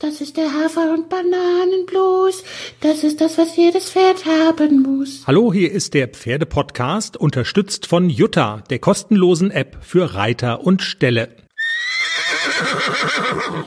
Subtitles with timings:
[0.00, 2.42] Das ist der Hafer- und Bananenblues.
[2.80, 5.24] Das ist das, was jedes Pferd haben muss.
[5.26, 11.28] Hallo, hier ist der Pferdepodcast, unterstützt von Jutta, der kostenlosen App für Reiter und Ställe.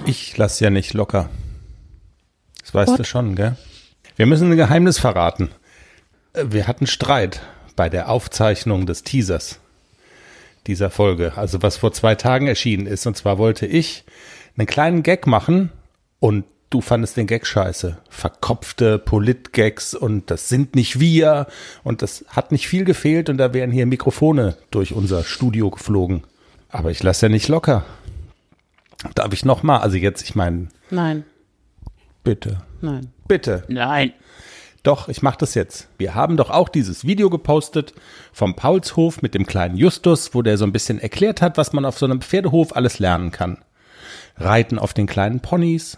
[0.07, 1.29] Ich lass ja nicht locker.
[2.61, 2.99] Das weißt What?
[2.99, 3.55] du schon, gell?
[4.15, 5.51] Wir müssen ein Geheimnis verraten.
[6.33, 7.41] Wir hatten Streit
[7.75, 9.59] bei der Aufzeichnung des Teasers
[10.65, 13.05] dieser Folge, also was vor zwei Tagen erschienen ist.
[13.05, 14.03] Und zwar wollte ich
[14.57, 15.71] einen kleinen Gag machen
[16.23, 17.97] und du fandest den Gag scheiße.
[18.07, 21.47] Verkopfte Politgags und das sind nicht wir
[21.83, 26.23] und das hat nicht viel gefehlt und da wären hier Mikrofone durch unser Studio geflogen.
[26.69, 27.83] Aber ich lasse ja nicht locker.
[29.15, 29.79] Darf ich noch mal?
[29.79, 30.69] Also jetzt, ich meine.
[30.89, 31.25] Nein.
[32.23, 32.61] Bitte.
[32.79, 33.11] Nein.
[33.27, 33.65] Bitte.
[33.67, 34.13] Nein.
[34.81, 35.89] Doch, ich mache das jetzt.
[35.97, 37.93] Wir haben doch auch dieses Video gepostet
[38.31, 41.83] vom Paulshof mit dem kleinen Justus, wo der so ein bisschen erklärt hat, was man
[41.83, 43.57] auf so einem Pferdehof alles lernen kann.
[44.37, 45.97] Reiten auf den kleinen Ponys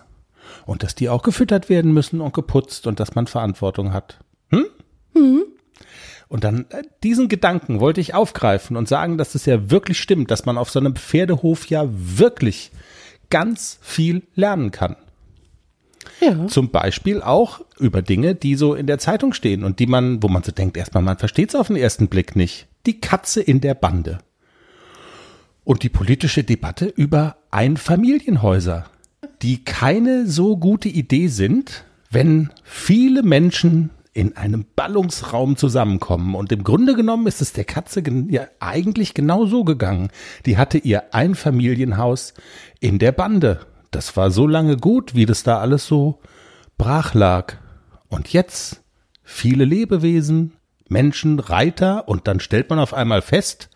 [0.66, 4.20] und dass die auch gefüttert werden müssen und geputzt und dass man Verantwortung hat.
[4.50, 4.66] Hm?
[5.14, 5.44] Mhm.
[6.28, 10.32] Und dann äh, diesen Gedanken wollte ich aufgreifen und sagen, dass es ja wirklich stimmt,
[10.32, 12.72] dass man auf so einem Pferdehof ja wirklich
[13.30, 14.96] ganz viel lernen kann.
[16.22, 16.48] Ja.
[16.48, 20.28] Zum Beispiel auch über Dinge, die so in der Zeitung stehen und die man, wo
[20.28, 22.68] man so denkt, erstmal, man versteht es auf den ersten Blick nicht.
[22.86, 24.20] Die Katze in der Bande.
[25.64, 28.86] Und die politische Debatte über Einfamilienhäuser,
[29.42, 36.36] die keine so gute Idee sind, wenn viele Menschen in einem Ballungsraum zusammenkommen.
[36.36, 40.10] Und im Grunde genommen ist es der Katze ja eigentlich genau so gegangen.
[40.46, 42.34] Die hatte ihr Einfamilienhaus
[42.80, 43.60] in der Bande
[43.96, 46.20] das war so lange gut, wie das da alles so
[46.78, 47.54] brach lag.
[48.10, 48.82] Und jetzt
[49.24, 50.54] viele Lebewesen,
[50.90, 53.70] Menschen, Reiter und dann stellt man auf einmal fest,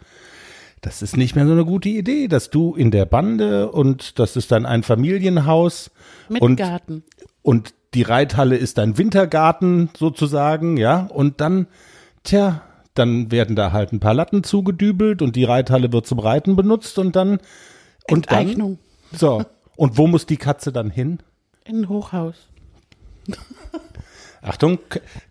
[0.82, 4.36] das ist nicht mehr so eine gute Idee, dass du in der Bande und das
[4.36, 5.92] ist dann ein Familienhaus
[6.30, 7.04] mit und, Garten
[7.42, 11.68] und die Reithalle ist dein Wintergarten sozusagen, ja, und dann,
[12.24, 12.62] tja,
[12.94, 17.00] dann werden da halt ein paar Latten zugedübelt und die Reithalle wird zum Reiten benutzt
[17.00, 17.40] und dann
[18.10, 18.78] und dann
[19.12, 19.44] so
[19.76, 21.20] und wo muss die Katze dann hin?
[21.66, 22.36] In ein Hochhaus.
[24.42, 24.80] Achtung,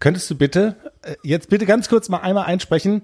[0.01, 3.03] könntest du bitte, äh, jetzt bitte ganz kurz mal einmal einsprechen.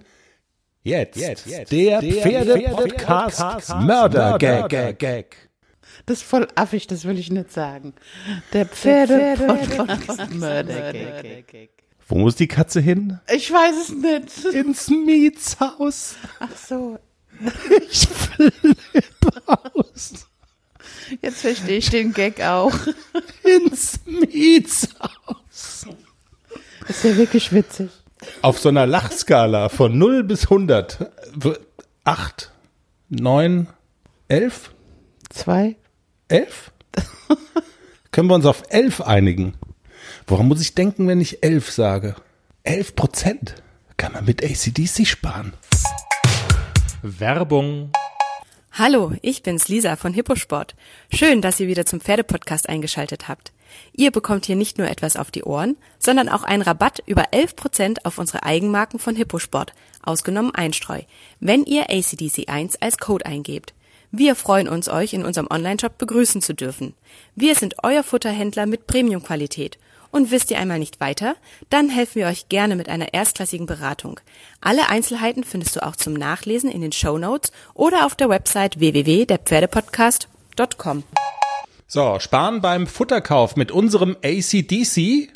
[0.84, 1.72] Jetzt, jetzt, jetzt.
[1.72, 5.49] der, der Pferde-Podcast Pferde Mörder-Gag.
[6.05, 7.95] Das ist voll affig, das will ich nicht sagen.
[8.53, 11.71] Der Pferde-Podcast Mörder-Gag.
[12.06, 13.19] Wo muss die Katze hin?
[13.33, 14.55] Ich weiß es nicht.
[14.55, 16.17] Ins Mietshaus.
[16.39, 16.99] Ach so.
[17.91, 20.28] Ich flippe aus.
[21.22, 22.75] Jetzt verstehe ich den Gag auch.
[23.43, 25.87] Ins Mietshaus.
[26.87, 27.89] Das ist ja wirklich witzig.
[28.44, 31.10] Auf so einer Lachskala von 0 bis 100.
[32.05, 32.53] 8,
[33.09, 33.69] 9,
[34.28, 34.75] 11?
[35.31, 35.77] 2.
[36.28, 36.71] 11?
[38.10, 39.54] Können wir uns auf 11 einigen?
[40.27, 42.16] Woran muss ich denken, wenn ich 11 sage?
[42.65, 43.54] 11 Prozent
[43.97, 45.54] kann man mit ACDC sparen.
[47.00, 47.93] Werbung
[48.77, 50.75] Hallo, ich bin's Lisa von Hipposport.
[51.10, 53.53] Schön, dass ihr wieder zum Pferdepodcast eingeschaltet habt.
[53.92, 57.98] Ihr bekommt hier nicht nur etwas auf die Ohren, sondern auch einen Rabatt über 11%
[58.04, 61.02] auf unsere Eigenmarken von Hipposport, ausgenommen Einstreu,
[61.40, 63.74] wenn ihr ACDC1 als Code eingebt.
[64.10, 66.94] Wir freuen uns, euch in unserem Onlineshop begrüßen zu dürfen.
[67.34, 69.78] Wir sind euer Futterhändler mit Premiumqualität
[70.14, 71.34] und wisst ihr einmal nicht weiter?
[71.70, 74.20] Dann helfen wir euch gerne mit einer erstklassigen Beratung.
[74.60, 78.78] Alle Einzelheiten findest du auch zum Nachlesen in den Show Notes oder auf der Website
[78.78, 81.02] www.derpferdepodcast.com.
[81.87, 85.28] So, sparen beim Futterkauf mit unserem ACDC.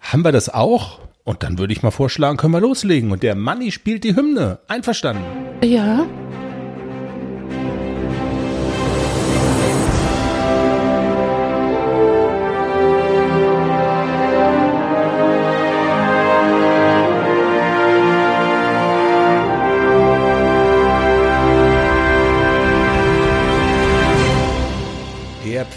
[0.00, 1.00] Haben wir das auch?
[1.24, 3.10] Und dann würde ich mal vorschlagen, können wir loslegen.
[3.10, 4.60] Und der Manni spielt die Hymne.
[4.68, 5.24] Einverstanden?
[5.64, 6.06] Ja.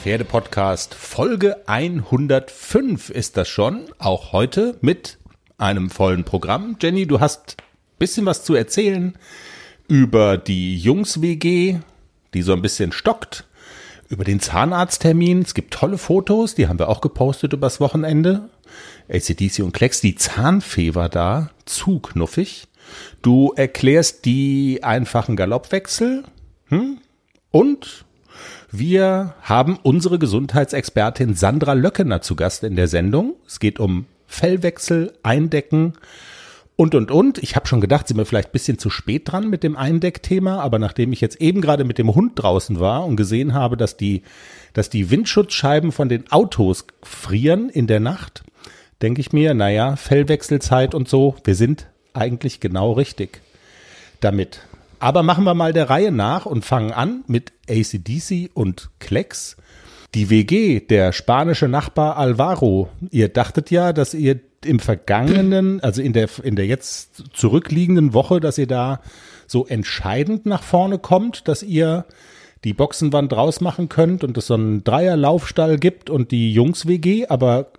[0.09, 5.19] Pferdepodcast Folge 105 ist das schon, auch heute mit
[5.59, 6.77] einem vollen Programm.
[6.81, 7.57] Jenny, du hast
[8.00, 9.15] bisschen was zu erzählen
[9.88, 11.77] über die Jungs-WG,
[12.33, 13.45] die so ein bisschen stockt,
[14.07, 15.44] über den Zahnarzttermin.
[15.44, 18.50] Es gibt tolle Fotos, die haben wir auch gepostet übers Wochenende.
[19.09, 22.67] ACDC und Klecks, die Zahnfee war da, zu knuffig.
[23.21, 26.23] Du erklärst die einfachen Galoppwechsel
[26.69, 26.97] hm?
[27.51, 28.05] und
[28.71, 33.36] wir haben unsere Gesundheitsexpertin Sandra Löckener zu Gast in der Sendung.
[33.48, 35.94] Es geht um Fellwechsel, Eindecken
[36.75, 37.39] und, und, und.
[37.39, 40.77] Ich habe schon gedacht, sind wir vielleicht bisschen zu spät dran mit dem Eindeckthema, aber
[40.77, 44.21] nachdem ich jetzt eben gerade mit dem Hund draußen war und gesehen habe, dass die
[44.74, 48.44] dass die Windschutzscheiben von den Autos frieren in der Nacht,
[49.01, 53.42] denke ich mir, naja, Fellwechselzeit und so, wir sind eigentlich genau richtig
[54.22, 54.62] damit.
[55.00, 59.56] Aber machen wir mal der Reihe nach und fangen an mit ACDC und Klecks.
[60.13, 62.90] Die WG, der spanische Nachbar Alvaro.
[63.12, 68.40] Ihr dachtet ja, dass ihr im vergangenen, also in der, in der jetzt zurückliegenden Woche,
[68.40, 69.01] dass ihr da
[69.48, 72.06] so entscheidend nach vorne kommt, dass ihr
[72.63, 77.72] die Boxenwand rausmachen könnt und es so einen Dreierlaufstall gibt und die Jungs-WG, aber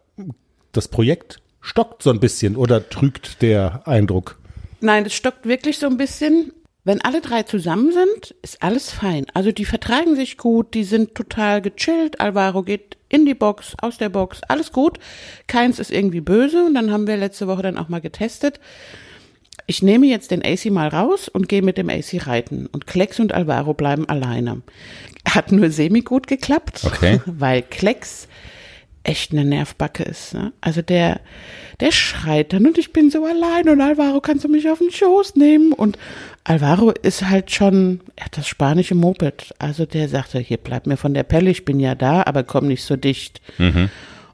[0.73, 4.39] das Projekt stockt so ein bisschen oder trügt der Eindruck?
[4.81, 6.53] Nein, es stockt wirklich so ein bisschen.
[6.82, 9.27] Wenn alle drei zusammen sind, ist alles fein.
[9.35, 12.21] Also die vertragen sich gut, die sind total gechillt.
[12.21, 14.99] Alvaro geht in die Box, aus der Box, alles gut.
[15.47, 18.61] Keins ist irgendwie böse und dann haben wir letzte Woche dann auch mal getestet.
[19.67, 23.21] Ich nehme jetzt den AC mal raus und gehe mit dem AC reiten und Klecks
[23.21, 24.62] und Alvaro bleiben alleine.
[25.29, 27.21] Hat nur semi gut geklappt, Okay.
[27.26, 28.26] weil Klecks
[29.03, 30.35] echt eine Nervbacke ist.
[30.35, 30.53] Ne?
[30.61, 31.21] Also der,
[31.81, 34.91] der schreit dann und ich bin so allein und Alvaro, kannst du mich auf den
[34.91, 35.73] Schoß nehmen?
[35.73, 35.99] Und
[36.45, 39.55] Alvaro ist halt schon, er hat das spanische Moped.
[39.59, 42.67] Also der sagte, hier bleib mir von der Pelle, ich bin ja da, aber komm
[42.67, 43.41] nicht so dicht.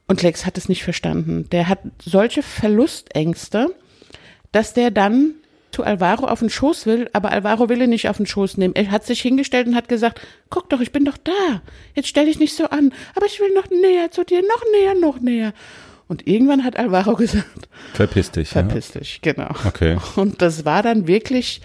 [0.07, 1.49] Und Lex hat es nicht verstanden.
[1.51, 3.75] Der hat solche Verlustängste,
[4.53, 5.35] dass der dann
[5.73, 8.75] zu Alvaro auf den Schoß will, aber Alvaro will ihn nicht auf den Schoß nehmen.
[8.75, 11.61] Er hat sich hingestellt und hat gesagt, guck doch, ich bin doch da.
[11.95, 12.95] Jetzt stell dich nicht so an.
[13.15, 15.53] Aber ich will noch näher zu dir, noch näher, noch näher.
[16.09, 18.49] Und irgendwann hat Alvaro gesagt, Verpiss dich.
[18.49, 19.51] verpiss dich, genau.
[19.67, 19.99] Okay.
[20.17, 21.61] Und das war dann wirklich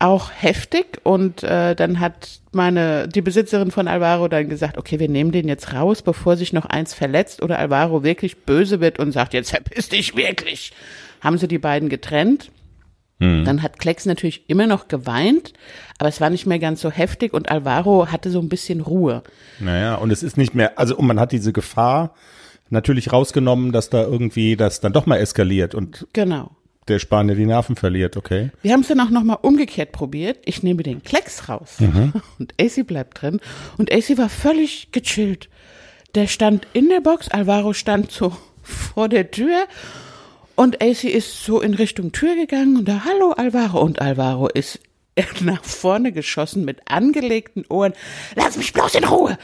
[0.00, 5.08] auch heftig und äh, dann hat meine die Besitzerin von Alvaro dann gesagt, okay, wir
[5.08, 9.10] nehmen den jetzt raus, bevor sich noch eins verletzt oder Alvaro wirklich böse wird und
[9.12, 10.72] sagt, jetzt verpiss dich wirklich.
[11.20, 12.50] Haben sie die beiden getrennt.
[13.20, 15.52] Dann hat Klecks natürlich immer noch geweint,
[15.98, 19.24] aber es war nicht mehr ganz so heftig und Alvaro hatte so ein bisschen Ruhe.
[19.58, 22.14] Naja, und es ist nicht mehr, also und man hat diese Gefahr
[22.70, 26.50] natürlich rausgenommen, dass da irgendwie das dann doch mal eskaliert und Genau.
[26.88, 28.50] der Spanier die Nerven verliert, okay?
[28.62, 30.38] Wir haben es dann auch nochmal umgekehrt probiert.
[30.44, 31.76] Ich nehme den Klecks raus
[32.38, 33.40] und AC bleibt drin.
[33.76, 35.48] Und AC war völlig gechillt.
[36.14, 39.64] Der stand in der Box, Alvaro stand so vor der Tür
[40.56, 43.80] und AC ist so in Richtung Tür gegangen und da, hallo Alvaro.
[43.80, 44.80] Und Alvaro ist
[45.40, 47.92] nach vorne geschossen mit angelegten Ohren.
[48.34, 49.36] Lass mich bloß in Ruhe.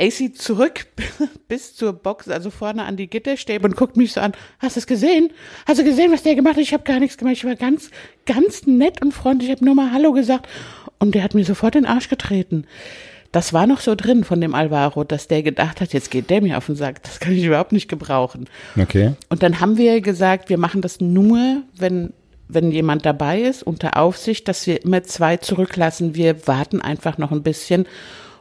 [0.00, 0.86] AC zurück
[1.48, 4.32] bis zur Box, also vorne an die Gitterstäbe und guckt mich so an.
[4.58, 5.30] Hast du es gesehen?
[5.66, 6.62] Hast du gesehen, was der gemacht hat?
[6.62, 7.34] Ich habe gar nichts gemacht.
[7.34, 7.90] Ich war ganz,
[8.26, 9.50] ganz nett und freundlich.
[9.50, 10.48] Ich habe nur mal Hallo gesagt.
[10.98, 12.66] Und der hat mir sofort den Arsch getreten.
[13.32, 16.42] Das war noch so drin von dem Alvaro, dass der gedacht hat, jetzt geht der
[16.42, 17.02] mir auf den Sack.
[17.04, 18.48] Das kann ich überhaupt nicht gebrauchen.
[18.76, 19.12] Okay.
[19.28, 22.12] Und dann haben wir gesagt, wir machen das nur, wenn,
[22.48, 26.16] wenn jemand dabei ist, unter Aufsicht, dass wir immer zwei zurücklassen.
[26.16, 27.86] Wir warten einfach noch ein bisschen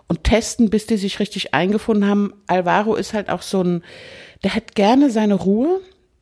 [0.10, 2.34] und testen, bis die sich richtig eingefunden haben.
[2.48, 3.84] Alvaro ist halt auch so ein,
[4.44, 5.80] der hat gerne seine Ruhe.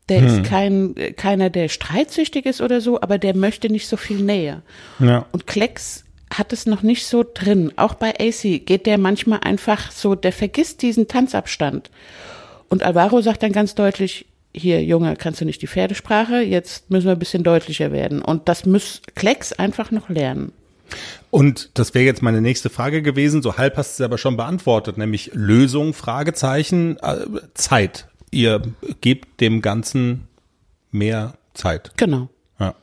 [0.09, 4.21] Der ist kein, keiner, der streitsüchtig ist oder so, aber der möchte nicht so viel
[4.21, 4.61] Nähe.
[4.99, 5.25] Ja.
[5.33, 7.73] Und Klecks hat es noch nicht so drin.
[7.75, 11.89] Auch bei AC geht der manchmal einfach so, der vergisst diesen Tanzabstand.
[12.69, 16.39] Und Alvaro sagt dann ganz deutlich, hier, Junge, kannst du nicht die Pferdesprache?
[16.41, 18.21] Jetzt müssen wir ein bisschen deutlicher werden.
[18.21, 20.53] Und das muss Klecks einfach noch lernen.
[21.29, 24.37] Und das wäre jetzt meine nächste Frage gewesen, so halb hast du es aber schon
[24.37, 28.07] beantwortet, nämlich Lösung, Fragezeichen, äh, Zeit.
[28.31, 28.61] Ihr
[29.01, 30.27] gebt dem Ganzen
[30.91, 31.91] mehr Zeit.
[31.97, 32.29] Genau.
[32.59, 32.75] Ja.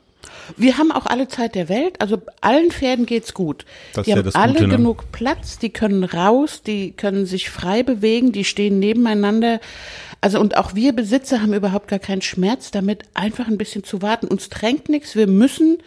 [0.57, 3.65] Wir haben auch alle Zeit der Welt, also allen Pferden geht's gut.
[3.95, 4.77] Das die ist ja haben alle Gute, ne?
[4.77, 9.61] genug Platz, die können raus, die können sich frei bewegen, die stehen nebeneinander.
[10.21, 14.03] Also und auch wir Besitzer haben überhaupt gar keinen Schmerz damit, einfach ein bisschen zu
[14.03, 14.27] warten.
[14.27, 15.79] Uns drängt nichts, wir müssen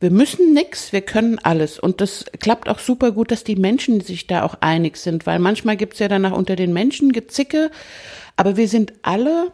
[0.00, 1.78] wir müssen nix, wir können alles.
[1.78, 5.38] Und das klappt auch super gut, dass die Menschen sich da auch einig sind, weil
[5.38, 7.70] manchmal gibt's ja danach unter den Menschen Gezicke,
[8.36, 9.52] aber wir sind alle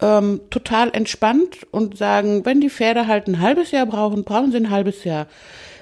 [0.00, 4.58] ähm, total entspannt und sagen, wenn die Pferde halt ein halbes Jahr brauchen, brauchen sie
[4.58, 5.26] ein halbes Jahr.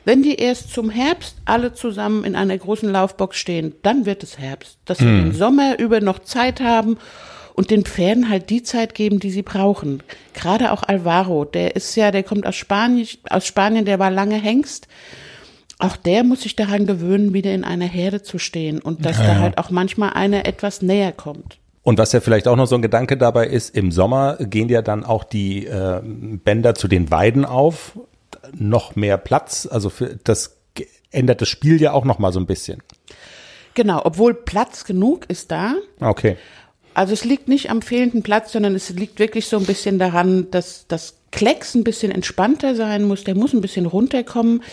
[0.05, 4.39] Wenn die erst zum Herbst alle zusammen in einer großen Laufbox stehen, dann wird es
[4.39, 4.79] Herbst.
[4.87, 6.97] Dass wir den Sommer über noch Zeit haben
[7.59, 10.05] und den Pferden halt die Zeit geben, die sie brauchen.
[10.33, 14.37] Gerade auch Alvaro, der ist ja, der kommt aus Spanien, aus Spanien, der war lange
[14.37, 14.87] Hengst.
[15.81, 19.41] Auch der muss sich daran gewöhnen, wieder in einer Herde zu stehen und dass da
[19.41, 21.59] halt auch manchmal einer etwas näher kommt.
[21.83, 24.81] Und was ja vielleicht auch noch so ein Gedanke dabei ist, im Sommer gehen ja
[24.81, 27.99] dann auch die äh, Bänder zu den Weiden auf,
[28.57, 30.59] noch mehr Platz, also für das
[31.11, 32.85] ändert das Spiel ja auch noch mal so ein bisschen.
[33.75, 35.75] Genau, obwohl Platz genug ist da.
[36.01, 36.37] Okay.
[36.99, 40.51] Also es liegt nicht am fehlenden Platz, sondern es liegt wirklich so ein bisschen daran,
[40.51, 43.23] dass das Klecks ein bisschen entspannter sein muss.
[43.23, 44.65] Der muss ein bisschen runterkommen.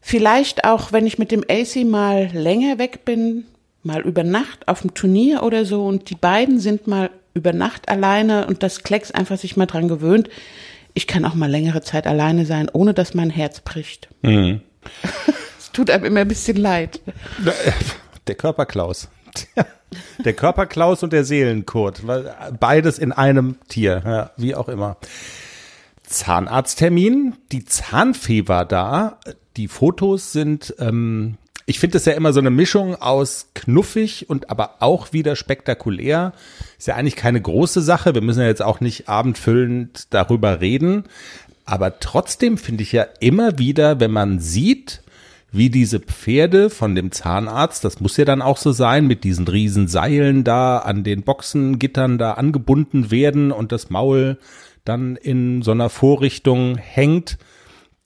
[0.00, 3.44] Vielleicht auch, wenn ich mit dem AC mal länger weg bin,
[3.82, 7.88] mal über Nacht auf dem Turnier oder so und die beiden sind mal über Nacht
[7.88, 10.30] alleine und das Klecks einfach sich mal dran gewöhnt.
[10.94, 14.08] Ich kann auch mal längere Zeit alleine sein, ohne dass mein Herz bricht.
[14.22, 14.60] Mhm.
[15.58, 17.00] Es tut einem immer ein bisschen leid.
[18.28, 19.08] Der Körperklaus.
[20.24, 22.06] Der Körperklaus und der Seelenkurt.
[22.06, 24.96] weil Beides in einem Tier, ja, wie auch immer.
[26.04, 29.18] Zahnarzttermin, die Zahnfee war da.
[29.56, 31.36] Die Fotos sind, ähm,
[31.66, 36.32] ich finde das ja immer so eine Mischung aus knuffig und aber auch wieder spektakulär.
[36.78, 38.14] Ist ja eigentlich keine große Sache.
[38.14, 41.04] Wir müssen ja jetzt auch nicht abendfüllend darüber reden.
[41.64, 45.01] Aber trotzdem finde ich ja immer wieder, wenn man sieht,
[45.52, 49.46] wie diese Pferde von dem Zahnarzt, das muss ja dann auch so sein, mit diesen
[49.46, 54.38] riesen Seilen da an den Boxengittern da angebunden werden und das Maul
[54.84, 57.38] dann in so einer Vorrichtung hängt,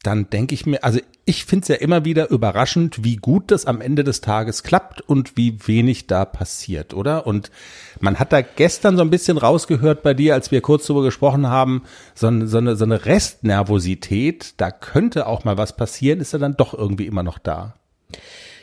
[0.06, 3.66] dann denke ich mir, also ich finde es ja immer wieder überraschend, wie gut das
[3.66, 7.26] am Ende des Tages klappt und wie wenig da passiert, oder?
[7.26, 7.50] Und
[7.98, 11.48] man hat da gestern so ein bisschen rausgehört bei dir, als wir kurz darüber gesprochen
[11.48, 11.82] haben,
[12.14, 16.38] so, eine, so, eine, so eine Restnervosität, da könnte auch mal was passieren, ist ja
[16.38, 17.75] dann doch irgendwie immer noch da.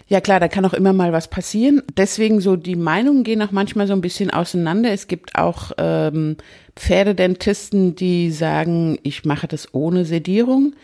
[0.07, 1.81] Ja klar, da kann auch immer mal was passieren.
[1.97, 4.91] Deswegen so die Meinungen gehen auch manchmal so ein bisschen auseinander.
[4.91, 6.37] Es gibt auch ähm,
[6.75, 10.75] Pferdedentisten, die sagen, ich mache das ohne Sedierung.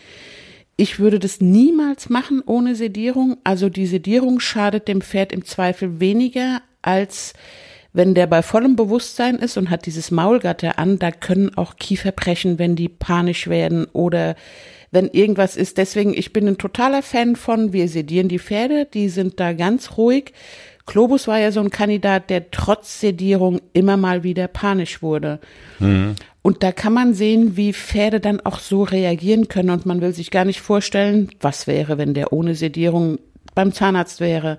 [0.79, 3.35] Ich würde das niemals machen ohne Sedierung.
[3.43, 7.33] Also die Sedierung schadet dem Pferd im Zweifel weniger, als
[7.91, 10.97] wenn der bei vollem Bewusstsein ist und hat dieses Maulgatter an.
[10.97, 14.35] Da können auch Kiefer brechen, wenn die panisch werden oder
[14.89, 15.77] wenn irgendwas ist.
[15.77, 19.97] Deswegen, ich bin ein totaler Fan von, wir sedieren die Pferde, die sind da ganz
[19.97, 20.31] ruhig.
[20.85, 25.41] Globus war ja so ein Kandidat, der trotz Sedierung immer mal wieder panisch wurde.
[25.79, 26.15] Mhm.
[26.41, 29.71] Und da kann man sehen, wie Pferde dann auch so reagieren können.
[29.71, 33.19] Und man will sich gar nicht vorstellen, was wäre, wenn der ohne Sedierung
[33.55, 34.57] beim Zahnarzt wäre.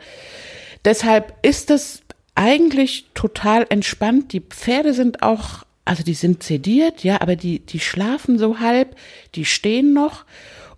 [0.85, 2.03] Deshalb ist das
[2.35, 4.33] eigentlich total entspannt.
[4.33, 8.97] Die Pferde sind auch, also die sind sediert, ja, aber die, die schlafen so halb,
[9.35, 10.25] die stehen noch.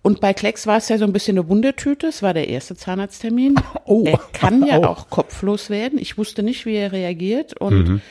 [0.01, 2.07] Und bei Klecks war es ja so ein bisschen eine Wundertüte.
[2.07, 3.55] Es war der erste Zahnarzttermin.
[3.85, 4.05] Oh.
[4.05, 4.85] Er kann ja oh.
[4.85, 5.99] auch kopflos werden.
[5.99, 7.59] Ich wusste nicht, wie er reagiert.
[7.59, 8.01] Und mhm.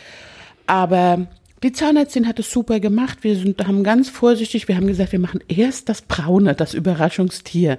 [0.66, 1.26] aber
[1.62, 3.18] die Zahnärztin hat es super gemacht.
[3.22, 7.78] Wir sind, haben ganz vorsichtig, wir haben gesagt, wir machen erst das Braune, das Überraschungstier.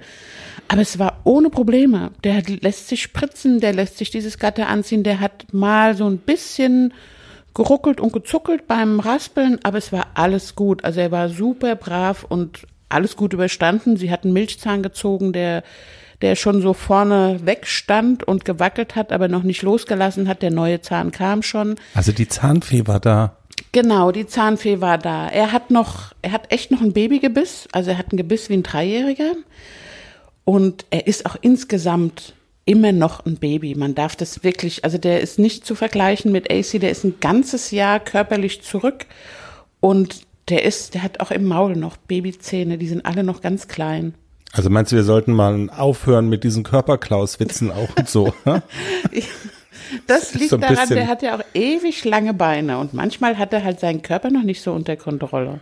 [0.68, 2.12] Aber es war ohne Probleme.
[2.24, 6.18] Der lässt sich spritzen, der lässt sich dieses Gatter anziehen, der hat mal so ein
[6.18, 6.94] bisschen
[7.52, 10.84] geruckelt und gezuckelt beim Raspeln, aber es war alles gut.
[10.84, 13.96] Also er war super brav und alles gut überstanden.
[13.96, 15.62] Sie hat einen Milchzahn gezogen, der
[16.22, 20.40] der schon so vorne wegstand und gewackelt hat, aber noch nicht losgelassen hat.
[20.40, 21.74] Der neue Zahn kam schon.
[21.92, 23.36] Also die Zahnfee war da.
[23.72, 25.28] Genau, die Zahnfee war da.
[25.28, 28.54] Er hat noch, er hat echt noch ein Babygebiss, also er hat ein Gebiss wie
[28.54, 29.32] ein Dreijähriger.
[30.44, 32.34] Und er ist auch insgesamt
[32.66, 33.74] immer noch ein Baby.
[33.74, 37.16] Man darf das wirklich, also der ist nicht zu vergleichen mit AC, der ist ein
[37.20, 39.06] ganzes Jahr körperlich zurück
[39.80, 43.68] und der ist, der hat auch im Maul noch Babyzähne, die sind alle noch ganz
[43.68, 44.14] klein.
[44.52, 48.32] Also meinst du, wir sollten mal aufhören mit diesen Körperklaus-Witzen auch und so?
[50.06, 53.64] Das liegt so daran, der hat ja auch ewig lange Beine und manchmal hat er
[53.64, 55.60] halt seinen Körper noch nicht so unter Kontrolle.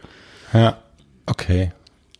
[0.52, 0.78] Ja,
[1.26, 1.72] okay.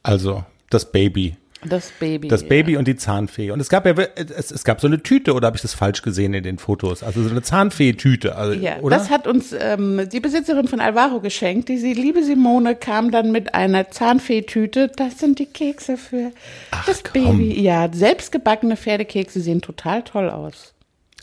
[0.03, 1.37] Also das Baby.
[1.65, 2.27] Das Baby.
[2.27, 2.79] Das Baby ja.
[2.81, 3.53] und die Zahnfee.
[3.53, 6.03] Und es gab ja, es, es gab so eine Tüte, oder habe ich das falsch
[6.03, 7.05] gesehen in den Fotos?
[7.05, 8.97] Also so eine Zahnfee-Tüte, also, ja, oder?
[8.97, 11.69] Das hat uns ähm, die Besitzerin von Alvaro geschenkt.
[11.69, 14.91] Die liebe Simone kam dann mit einer Zahnfee-Tüte.
[14.97, 16.33] Das sind die Kekse für
[16.73, 17.39] Ach, das komm.
[17.39, 17.61] Baby.
[17.61, 20.72] Ja, selbstgebackene Pferdekekse sehen total toll aus.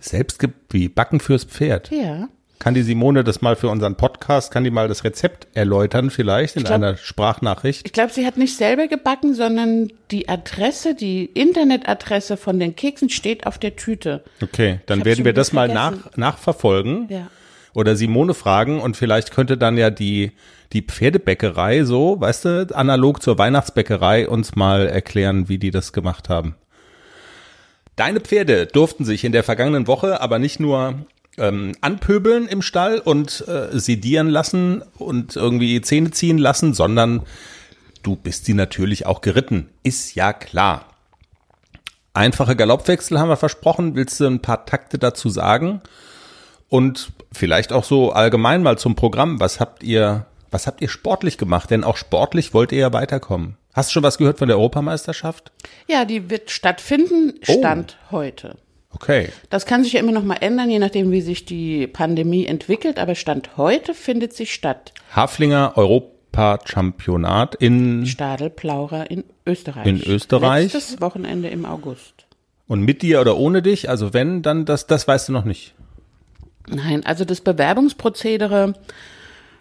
[0.02, 1.92] Selbst wie Backen fürs Pferd.
[1.92, 2.30] Ja.
[2.60, 6.58] Kann die Simone das mal für unseren Podcast, kann die mal das Rezept erläutern vielleicht
[6.58, 7.86] in glaub, einer Sprachnachricht?
[7.86, 13.10] Ich glaube, sie hat nicht selber gebacken, sondern die Adresse, die Internetadresse von den Keksen
[13.10, 14.26] steht auf der Tüte.
[14.44, 17.08] Okay, dann werden wir das mal nach, nachverfolgen.
[17.10, 17.28] Ja.
[17.74, 20.34] Oder Simone fragen und vielleicht könnte dann ja die,
[20.74, 26.28] die Pferdebäckerei so, weißt du, analog zur Weihnachtsbäckerei uns mal erklären, wie die das gemacht
[26.28, 26.56] haben.
[28.00, 31.06] Deine Pferde durften sich in der vergangenen Woche aber nicht nur
[31.38, 37.24] ähm, anpöbeln im Stall und äh, sedieren lassen und irgendwie Zähne ziehen lassen, sondern
[38.02, 39.68] du bist sie natürlich auch geritten.
[39.84, 40.86] Ist ja klar.
[42.14, 43.96] Einfache Galoppwechsel haben wir versprochen.
[43.96, 45.82] Willst du ein paar Takte dazu sagen?
[46.70, 49.42] Und vielleicht auch so allgemein mal zum Programm.
[49.42, 51.70] Was habt ihr, was habt ihr sportlich gemacht?
[51.70, 53.58] Denn auch sportlich wollt ihr ja weiterkommen.
[53.74, 55.52] Hast du schon was gehört von der Europameisterschaft?
[55.88, 57.54] Ja, die wird stattfinden, oh.
[57.60, 58.12] Stand oh.
[58.12, 58.58] heute.
[58.92, 59.30] Okay.
[59.50, 62.98] Das kann sich ja immer noch mal ändern, je nachdem, wie sich die Pandemie entwickelt,
[62.98, 64.94] aber Stand heute findet sie statt.
[65.16, 69.86] Haflinger Europachampionat in Stadelplaurer in Österreich.
[69.86, 70.74] In Österreich.
[70.74, 72.26] Letztes Wochenende im August.
[72.68, 73.90] Und mit dir oder ohne dich?
[73.90, 75.76] Also wenn, dann das, das weißt du noch nicht.
[76.68, 78.74] Nein, also das Bewerbungsprozedere,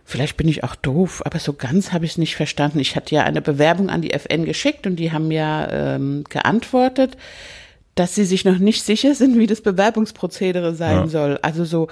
[0.09, 2.79] vielleicht bin ich auch doof, aber so ganz habe ich es nicht verstanden.
[2.79, 7.19] Ich hatte ja eine Bewerbung an die FN geschickt und die haben ja ähm, geantwortet,
[7.95, 11.07] dass sie sich noch nicht sicher sind, wie das Bewerbungsprozedere sein Ja.
[11.09, 11.39] soll.
[11.43, 11.89] Also so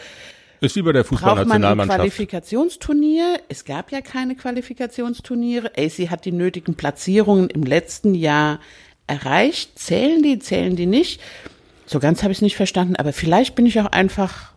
[0.61, 1.99] Ist wie bei der braucht man ein Fußballnationalmannschaft.
[1.99, 3.40] Qualifikationsturnier.
[3.50, 5.73] Es gab ja keine Qualifikationsturniere.
[5.76, 8.61] AC hat die nötigen Platzierungen im letzten Jahr
[9.06, 9.78] erreicht.
[9.78, 11.20] Zählen die, zählen die nicht?
[11.85, 14.56] So ganz habe ich es nicht verstanden, aber vielleicht bin ich auch einfach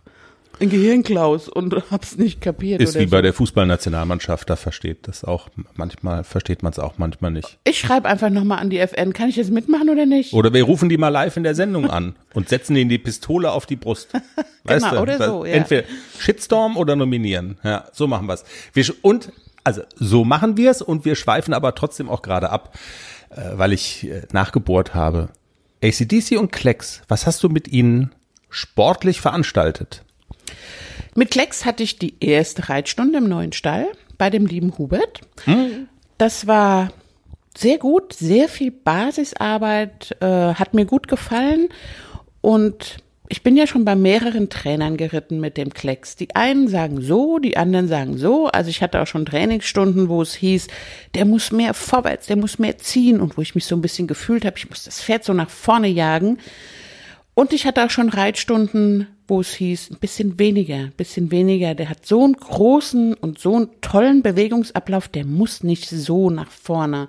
[0.60, 2.80] ein Gehirnklaus und hab's nicht kapiert.
[2.80, 3.22] Ist wie bei so.
[3.22, 7.58] der Fußballnationalmannschaft, da versteht das auch, manchmal versteht man es auch, manchmal nicht.
[7.64, 9.12] Ich schreibe einfach nochmal an die FN.
[9.12, 10.32] Kann ich jetzt mitmachen oder nicht?
[10.32, 13.50] Oder wir rufen die mal live in der Sendung an und setzen ihnen die Pistole
[13.52, 14.12] auf die Brust.
[14.64, 15.02] Weißt Genau, du?
[15.02, 15.52] oder Das- so, ja.
[15.54, 15.84] Entweder
[16.18, 17.58] Shitstorm oder nominieren.
[17.64, 18.44] Ja, so machen wir's.
[18.72, 19.32] Wir sch- Und,
[19.64, 22.76] also, so machen wir's und wir schweifen aber trotzdem auch gerade ab,
[23.30, 25.30] äh, weil ich äh, nachgebohrt habe.
[25.82, 28.12] ACDC und Klecks, was hast du mit ihnen
[28.50, 30.02] sportlich veranstaltet?
[31.20, 35.20] Mit Klecks hatte ich die erste Reitstunde im neuen Stall bei dem lieben Hubert.
[36.16, 36.94] Das war
[37.54, 41.68] sehr gut, sehr viel Basisarbeit, äh, hat mir gut gefallen.
[42.40, 46.16] Und ich bin ja schon bei mehreren Trainern geritten mit dem Klecks.
[46.16, 48.46] Die einen sagen so, die anderen sagen so.
[48.46, 50.68] Also ich hatte auch schon Trainingsstunden, wo es hieß,
[51.14, 54.06] der muss mehr vorwärts, der muss mehr ziehen und wo ich mich so ein bisschen
[54.06, 56.38] gefühlt habe, ich muss das Pferd so nach vorne jagen.
[57.34, 61.74] Und ich hatte auch schon Reitstunden, wo es hieß, ein bisschen weniger, ein bisschen weniger.
[61.74, 66.50] Der hat so einen großen und so einen tollen Bewegungsablauf, der muss nicht so nach
[66.50, 67.08] vorne.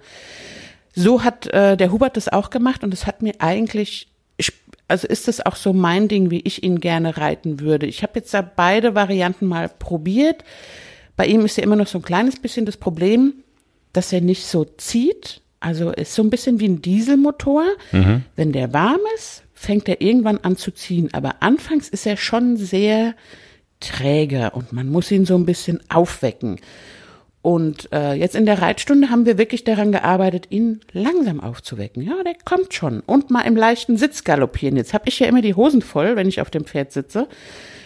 [0.94, 4.54] So hat äh, der Hubert das auch gemacht und es hat mir eigentlich, ich,
[4.88, 7.88] also ist das auch so mein Ding, wie ich ihn gerne reiten würde.
[7.88, 10.44] Ich habe jetzt da beide Varianten mal probiert.
[11.16, 13.34] Bei ihm ist ja immer noch so ein kleines bisschen das Problem,
[13.94, 15.42] dass er nicht so zieht.
[15.60, 17.66] Also ist so ein bisschen wie ein Dieselmotor.
[18.36, 21.10] Wenn der warm ist, fängt er irgendwann an zu ziehen.
[21.13, 23.13] Aber anfangs ist er schon sehr
[23.80, 26.60] träge und man muss ihn so ein bisschen aufwecken.
[27.44, 32.01] Und äh, jetzt in der Reitstunde haben wir wirklich daran gearbeitet, ihn langsam aufzuwecken.
[32.03, 33.01] Ja, der kommt schon.
[33.01, 34.77] Und mal im leichten Sitz galoppieren.
[34.77, 37.27] Jetzt habe ich ja immer die Hosen voll, wenn ich auf dem Pferd sitze,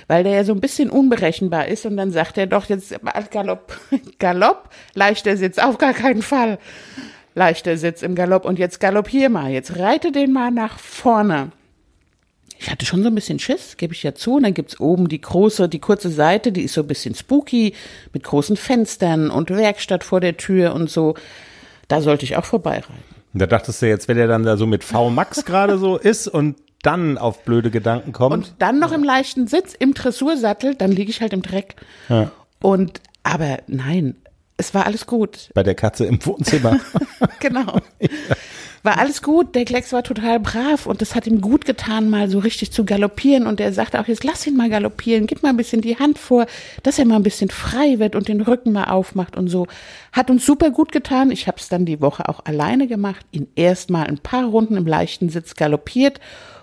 [0.07, 1.85] weil der ja so ein bisschen unberechenbar ist.
[1.85, 2.95] Und dann sagt er doch jetzt
[3.31, 3.77] Galopp,
[4.19, 6.57] Galopp, leichter Sitz, auf gar keinen Fall.
[7.33, 8.45] Leichter Sitz im Galopp.
[8.45, 9.51] Und jetzt galoppier mal.
[9.51, 11.51] Jetzt reite den mal nach vorne.
[12.57, 14.35] Ich hatte schon so ein bisschen Schiss, gebe ich ja zu.
[14.35, 17.73] Und dann gibt's oben die große, die kurze Seite, die ist so ein bisschen spooky,
[18.13, 21.15] mit großen Fenstern und Werkstatt vor der Tür und so.
[21.87, 23.15] Da sollte ich auch vorbeireiten.
[23.33, 26.55] Da dachtest du jetzt, wenn der dann da so mit V-Max gerade so ist und
[26.81, 28.33] dann auf blöde Gedanken kommt.
[28.33, 31.75] Und dann noch im leichten Sitz, im Dressursattel, dann liege ich halt im Dreck.
[32.09, 32.31] Ja.
[32.61, 34.15] Und, aber nein,
[34.57, 35.49] es war alles gut.
[35.53, 36.79] bei der Katze im Wohnzimmer.
[37.39, 37.79] genau.
[38.85, 42.29] War alles gut, der Klecks war total brav und es hat ihm gut getan, mal
[42.29, 43.47] so richtig zu galoppieren.
[43.47, 46.19] Und er sagte auch, jetzt lass ihn mal galoppieren, gib mal ein bisschen die Hand
[46.19, 46.45] vor,
[46.83, 49.65] dass er mal ein bisschen frei wird und den Rücken mal aufmacht und so.
[50.11, 51.31] Hat uns super gut getan.
[51.31, 54.77] Ich habe es dann die Woche auch alleine gemacht, ihn erst mal ein paar Runden
[54.77, 56.19] im leichten Sitz galoppiert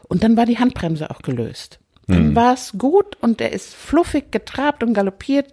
[0.07, 1.81] und dann war die Handbremse auch gelöst.
[2.07, 5.49] Dann war es gut und er ist fluffig getrabt und galoppiert.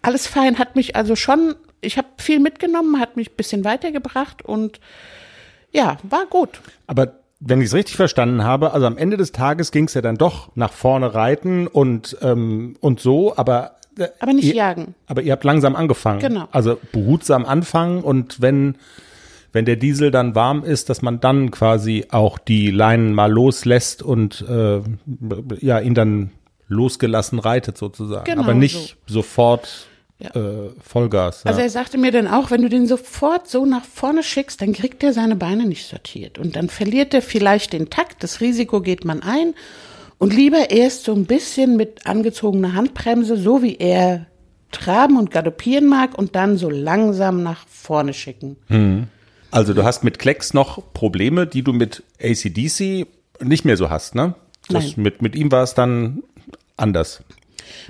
[0.00, 4.42] Alles fein, hat mich also schon, ich habe viel mitgenommen, hat mich ein bisschen weitergebracht
[4.42, 4.80] und
[5.76, 6.60] ja, war gut.
[6.86, 10.00] Aber wenn ich es richtig verstanden habe, also am Ende des Tages ging es ja
[10.00, 14.94] dann doch nach vorne reiten und, ähm, und so, aber äh, Aber nicht ihr, jagen.
[15.06, 16.20] Aber ihr habt langsam angefangen.
[16.20, 16.48] Genau.
[16.50, 18.76] Also behutsam anfangen und wenn,
[19.52, 24.02] wenn der Diesel dann warm ist, dass man dann quasi auch die Leinen mal loslässt
[24.02, 24.80] und äh,
[25.60, 26.30] ja, ihn dann
[26.68, 28.24] losgelassen reitet sozusagen.
[28.24, 29.86] Genau aber nicht sofort
[30.18, 30.30] Ja.
[30.34, 31.44] äh, Vollgas.
[31.44, 31.50] Ja.
[31.50, 34.72] Also er sagte mir dann auch, wenn du den sofort so nach vorne schickst, dann
[34.72, 36.38] kriegt er seine Beine nicht sortiert.
[36.38, 39.54] Und dann verliert er vielleicht den Takt, das Risiko geht man ein.
[40.18, 44.26] Und lieber erst so ein bisschen mit angezogener Handbremse, so wie er
[44.72, 48.56] traben und galoppieren mag, und dann so langsam nach vorne schicken.
[49.50, 53.06] Also du hast mit Klecks noch Probleme, die du mit ACDC
[53.42, 54.34] nicht mehr so hast, ne?
[54.68, 54.94] Das Nein.
[54.96, 56.22] Mit, mit ihm war es dann
[56.76, 57.22] anders.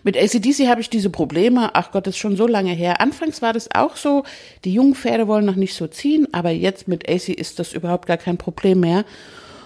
[0.02, 3.00] Mit ACDC habe ich diese Probleme, ach Gott, das ist schon so lange her.
[3.00, 4.24] Anfangs war das auch so,
[4.64, 8.06] die jungen Pferde wollen noch nicht so ziehen, aber jetzt mit AC ist das überhaupt
[8.06, 9.04] gar kein Problem mehr.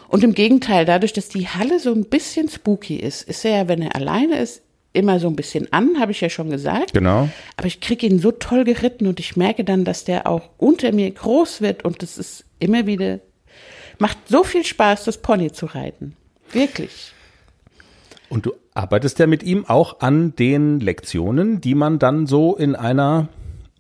[0.09, 3.68] Und im Gegenteil, dadurch, dass die Halle so ein bisschen spooky ist, ist er ja,
[3.68, 6.94] wenn er alleine ist, immer so ein bisschen an, habe ich ja schon gesagt.
[6.94, 7.29] Genau.
[7.57, 10.92] Aber ich kriege ihn so toll geritten und ich merke dann, dass der auch unter
[10.92, 13.20] mir groß wird und das ist immer wieder,
[13.99, 16.16] macht so viel Spaß, das Pony zu reiten.
[16.53, 17.12] Wirklich.
[18.31, 22.77] Und du arbeitest ja mit ihm auch an den Lektionen, die man dann so in
[22.77, 23.29] einer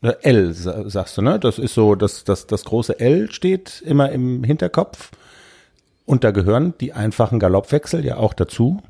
[0.02, 1.38] äh, L, sa- sagst du, ne?
[1.38, 5.12] Das ist so, das, das, das große L steht immer im Hinterkopf.
[6.04, 8.82] Und da gehören die einfachen Galoppwechsel ja auch dazu.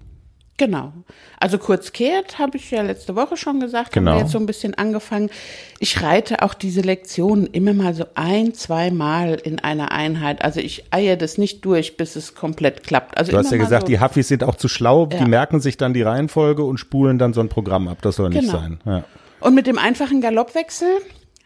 [0.61, 0.93] Genau.
[1.39, 4.11] Also kurz kehrt, habe ich ja letzte Woche schon gesagt, Genau.
[4.11, 5.31] haben wir jetzt so ein bisschen angefangen.
[5.79, 10.45] Ich reite auch diese Lektionen immer mal so ein, zwei Mal in einer Einheit.
[10.45, 13.17] Also ich eier das nicht durch, bis es komplett klappt.
[13.17, 15.27] Also Du hast ja gesagt, so, die Huffis sind auch zu schlau, die Ja.
[15.27, 18.03] merken sich dann die Reihenfolge und spulen dann so ein Programm ab.
[18.03, 18.53] Das soll nicht Genau.
[18.53, 18.81] sein.
[18.85, 19.05] Ja.
[19.41, 20.89] Und mit dem einfachen Galoppwechsel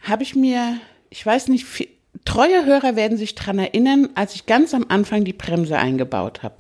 [0.03, 0.79] habe ich mir,
[1.11, 1.87] ich weiß nicht, viel,
[2.24, 6.57] treue Hörer werden sich dran erinnern, als ich ganz am Anfang die Bremse eingebaut habe.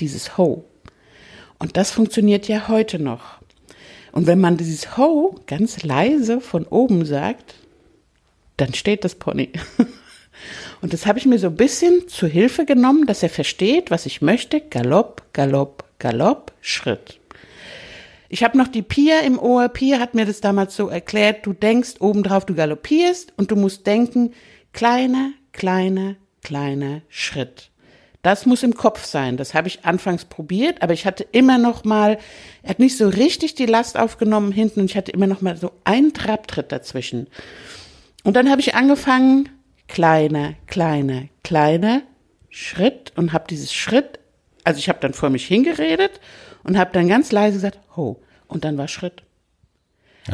[0.00, 0.64] Dieses Ho.
[1.60, 3.38] Und das funktioniert ja heute noch.
[4.12, 7.54] Und wenn man dieses Ho ganz leise von oben sagt,
[8.56, 9.50] dann steht das Pony.
[10.80, 14.06] Und das habe ich mir so ein bisschen zu Hilfe genommen, dass er versteht, was
[14.06, 14.60] ich möchte.
[14.60, 17.20] Galopp, Galopp, Galopp, Schritt.
[18.30, 19.68] Ich habe noch die Pia im Ohr.
[19.68, 21.44] Pia hat mir das damals so erklärt.
[21.44, 24.32] Du denkst obendrauf, du galoppierst und du musst denken,
[24.72, 27.69] kleiner, kleiner, kleiner Schritt.
[28.22, 29.36] Das muss im Kopf sein.
[29.36, 32.18] Das habe ich anfangs probiert, aber ich hatte immer noch mal,
[32.62, 35.56] er hat nicht so richtig die Last aufgenommen hinten und ich hatte immer noch mal
[35.56, 37.28] so einen Trabtritt dazwischen.
[38.22, 39.48] Und dann habe ich angefangen,
[39.88, 42.02] kleiner, kleiner, kleiner
[42.50, 44.18] Schritt und habe dieses Schritt,
[44.64, 46.20] also ich habe dann vor mich hingeredet
[46.62, 49.22] und habe dann ganz leise gesagt, ho, und dann war Schritt.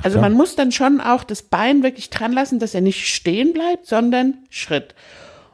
[0.02, 3.52] also man muss dann schon auch das Bein wirklich dran lassen, dass er nicht stehen
[3.52, 4.94] bleibt, sondern Schritt.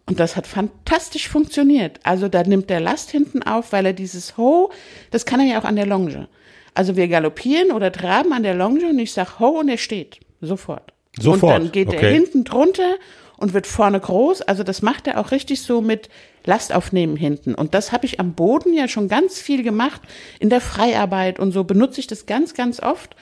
[0.07, 2.01] Und das hat fantastisch funktioniert.
[2.03, 4.71] Also da nimmt der Last hinten auf, weil er dieses Ho,
[5.11, 6.29] das kann er ja auch an der Longe.
[6.75, 10.21] Also wir galoppieren oder traben an der Longe und ich sag Ho und er steht.
[10.41, 10.93] Sofort.
[11.19, 12.15] Sofort, Und dann geht er okay.
[12.15, 12.97] hinten drunter
[13.37, 14.43] und wird vorne groß.
[14.43, 16.09] Also das macht er auch richtig so mit
[16.45, 17.55] Last aufnehmen hinten.
[17.55, 20.01] Und das habe ich am Boden ja schon ganz viel gemacht.
[20.41, 23.15] In der Freiarbeit und so benutze ich das ganz, ganz oft.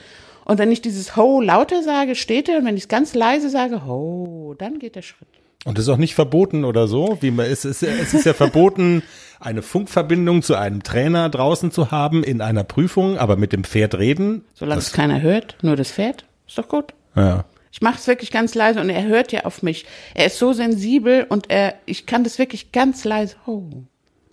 [0.45, 2.59] Und wenn ich dieses Ho lauter sage, steht er.
[2.59, 5.40] Und wenn ich es ganz leise sage, Ho, dann geht der Schritt.
[5.65, 7.19] Und das ist auch nicht verboten oder so.
[7.21, 9.03] Wie man, es, ist, es ist ja verboten,
[9.41, 13.97] eine Funkverbindung zu einem Trainer draußen zu haben in einer Prüfung, aber mit dem Pferd
[13.97, 14.45] reden.
[14.55, 16.95] Solange es keiner hört, nur das Pferd, ist doch gut.
[17.15, 17.45] Ja.
[17.73, 19.87] Ich mache es wirklich ganz leise und er hört ja auf mich.
[20.15, 23.37] Er ist so sensibel und er, ich kann das wirklich ganz leise.
[23.47, 23.71] Oh,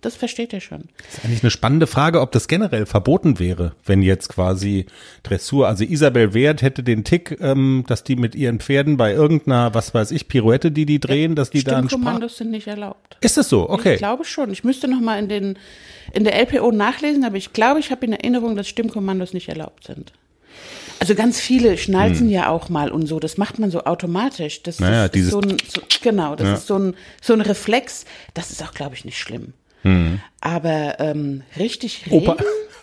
[0.00, 0.84] das versteht er schon.
[0.98, 4.86] Das ist eigentlich eine spannende Frage, ob das generell verboten wäre, wenn jetzt quasi
[5.24, 9.74] Dressur, also Isabel Wert hätte den Tick, ähm, dass die mit ihren Pferden bei irgendeiner,
[9.74, 11.88] was weiß ich, Pirouette, die die drehen, dass die da einen.
[11.88, 13.16] Stimmkommandos sind nicht erlaubt.
[13.20, 13.68] Ist es so?
[13.68, 13.94] Okay.
[13.94, 14.52] Ich glaube schon.
[14.52, 15.58] Ich müsste noch mal in den
[16.12, 19.84] in der LPO nachlesen, aber ich glaube, ich habe in Erinnerung, dass Stimmkommandos nicht erlaubt
[19.84, 20.12] sind.
[21.00, 23.20] Also ganz viele schnalzen ja auch mal und so.
[23.20, 24.62] Das macht man so automatisch.
[24.62, 24.86] Das Hm.
[24.86, 26.54] Naja, ist, dieses- so ein, so, genau, das Ja.
[26.54, 28.04] ist so ein so ein Reflex.
[28.34, 29.52] Das ist auch, glaube ich, nicht schlimm.
[30.40, 32.36] Aber ähm, richtig reden, Oper,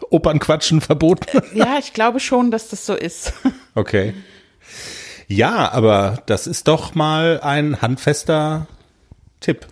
[0.10, 1.42] Opernquatschen verboten?
[1.54, 3.34] ja, ich glaube schon, dass das so ist.
[3.78, 4.14] Okay.
[5.28, 8.68] Ja, aber das ist doch mal ein handfester
[9.42, 9.68] Tipp.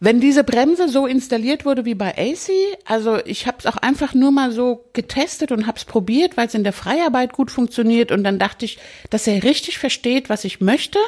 [0.00, 2.50] Wenn diese Bremse so installiert wurde wie bei AC,
[2.84, 6.46] also ich habe es auch einfach nur mal so getestet und habe es probiert, weil
[6.46, 8.78] es in der Freiarbeit gut funktioniert und dann dachte ich,
[9.10, 10.98] dass er richtig versteht, was ich möchte.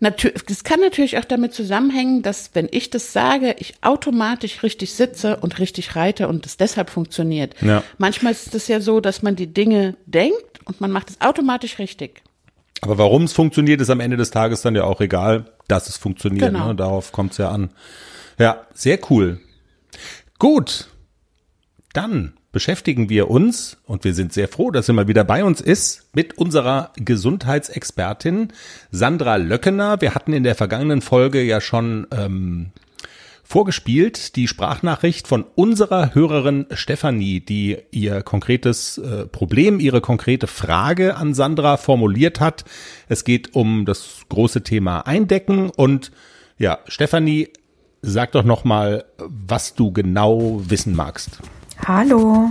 [0.00, 4.94] Natür das kann natürlich auch damit zusammenhängen, dass wenn ich das sage, ich automatisch richtig
[4.94, 7.54] sitze und richtig reite und es deshalb funktioniert.
[7.60, 7.82] Ja.
[7.98, 11.78] Manchmal ist es ja so, dass man die Dinge denkt und man macht es automatisch
[11.78, 12.22] richtig.
[12.82, 15.96] Aber warum es funktioniert, ist am Ende des Tages dann ja auch egal, dass es
[15.96, 16.52] funktioniert.
[16.52, 16.68] Genau.
[16.68, 16.74] Ne?
[16.74, 17.70] Darauf kommt es ja an.
[18.38, 19.40] Ja, sehr cool.
[20.38, 20.88] Gut,
[21.92, 25.60] dann beschäftigen wir uns, und wir sind sehr froh, dass sie mal wieder bei uns
[25.60, 28.52] ist, mit unserer Gesundheitsexpertin
[28.90, 30.00] Sandra Löckener.
[30.00, 32.72] Wir hatten in der vergangenen Folge ja schon ähm,
[33.46, 41.16] vorgespielt, die Sprachnachricht von unserer Hörerin Stefanie, die ihr konkretes äh, Problem, ihre konkrete Frage
[41.16, 42.64] an Sandra formuliert hat.
[43.08, 46.10] Es geht um das große Thema Eindecken und
[46.58, 47.50] ja, Stefanie,
[48.02, 51.38] sag doch noch mal, was du genau wissen magst.
[51.86, 52.50] Hallo,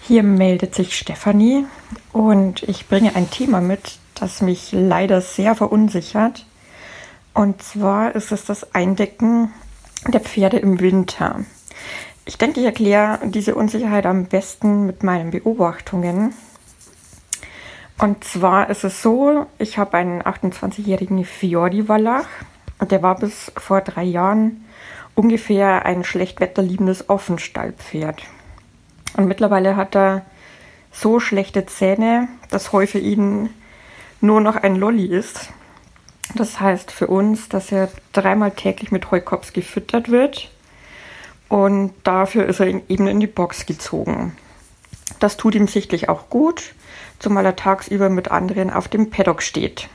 [0.00, 1.64] hier meldet sich Stefanie
[2.12, 6.44] und ich bringe ein Thema mit, das mich leider sehr verunsichert.
[7.34, 9.52] Und zwar ist es das Eindecken
[10.06, 11.44] der Pferde im Winter.
[12.24, 16.34] Ich denke, ich erkläre diese Unsicherheit am besten mit meinen Beobachtungen.
[17.98, 22.26] Und zwar ist es so, ich habe einen 28-jährigen Fiordi-Wallach
[22.78, 24.64] und der war bis vor drei Jahren
[25.14, 28.22] ungefähr ein schlecht wetterliebendes Offenstallpferd.
[29.16, 30.22] Und mittlerweile hat er
[30.92, 33.50] so schlechte Zähne, dass Heu für ihn
[34.20, 35.50] nur noch ein Lolli ist.
[36.34, 40.50] Das heißt für uns, dass er dreimal täglich mit Heukops gefüttert wird.
[41.48, 44.36] Und dafür ist er eben in die Box gezogen.
[45.20, 46.74] Das tut ihm sichtlich auch gut,
[47.18, 49.88] zumal er tagsüber mit anderen auf dem Paddock steht.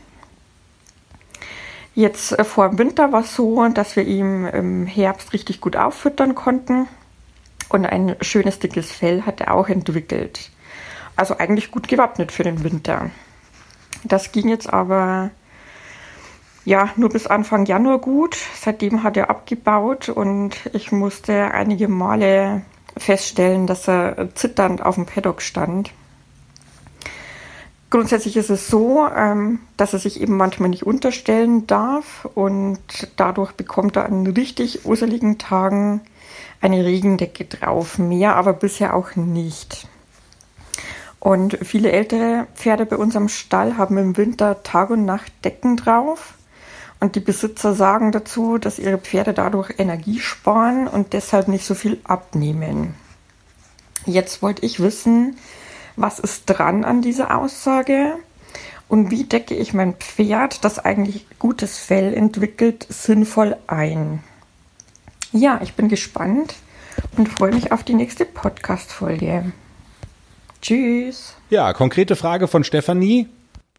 [1.96, 5.76] Jetzt äh, vor dem Winter war es so, dass wir ihm im Herbst richtig gut
[5.76, 6.88] auffüttern konnten.
[7.69, 10.50] Und ein schönes dickes Fell hat er auch entwickelt.
[11.15, 13.12] Also eigentlich gut gewappnet für den Winter.
[14.04, 15.30] Das ging jetzt aber
[16.65, 18.38] ja nur bis Anfang Januar gut.
[18.60, 22.62] Seitdem hat er abgebaut und ich musste einige Male
[22.97, 25.91] feststellen, dass er zitternd auf dem Paddock stand.
[27.89, 32.80] Grundsätzlich ist es so, ähm, dass er sich eben manchmal nicht unterstellen darf und
[33.17, 36.02] dadurch bekommt er an richtig useligen Tagen
[36.60, 37.99] eine Regendecke drauf.
[37.99, 39.88] Mehr aber bisher auch nicht.
[41.19, 45.78] Und viele ältere Pferde bei uns am Stall haben im Winter Tag und Nacht Decken
[45.78, 46.34] drauf.
[47.04, 51.76] Und die Besitzer sagen dazu, dass ihre Pferde dadurch Energie sparen und deshalb nicht so
[51.76, 52.96] viel abnehmen.
[54.06, 55.36] Jetzt wollte ich wissen,
[55.98, 58.13] was ist dran an dieser Aussage
[58.88, 64.24] und wie decke ich mein Pferd, das eigentlich gutes Fell entwickelt, sinnvoll ein.
[65.34, 66.56] Ja, ich bin gespannt
[67.18, 69.52] und freue mich auf die nächste Podcast-Folge.
[70.62, 71.36] Tschüss.
[71.50, 73.28] Ja, konkrete Frage von Stefanie.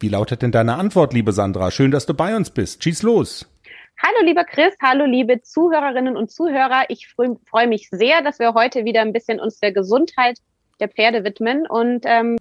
[0.01, 1.71] Wie lautet denn deine Antwort, liebe Sandra?
[1.71, 2.83] Schön, dass du bei uns bist.
[2.83, 3.49] Schieß los.
[4.03, 6.87] Hallo lieber Chris, hallo liebe Zuhörerinnen und Zuhörer.
[6.89, 10.39] Ich freue freu mich sehr, dass wir heute wieder ein bisschen uns der Gesundheit
[10.81, 11.65] der Pferde widmen.
[11.69, 12.39] Und ähm,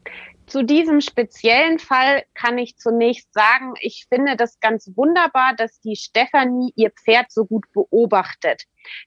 [0.48, 5.96] zu diesem speziellen Fall kann ich zunächst sagen, ich finde das ganz wunderbar, dass die
[5.96, 8.64] Stefanie ihr Pferd so gut beobachtet.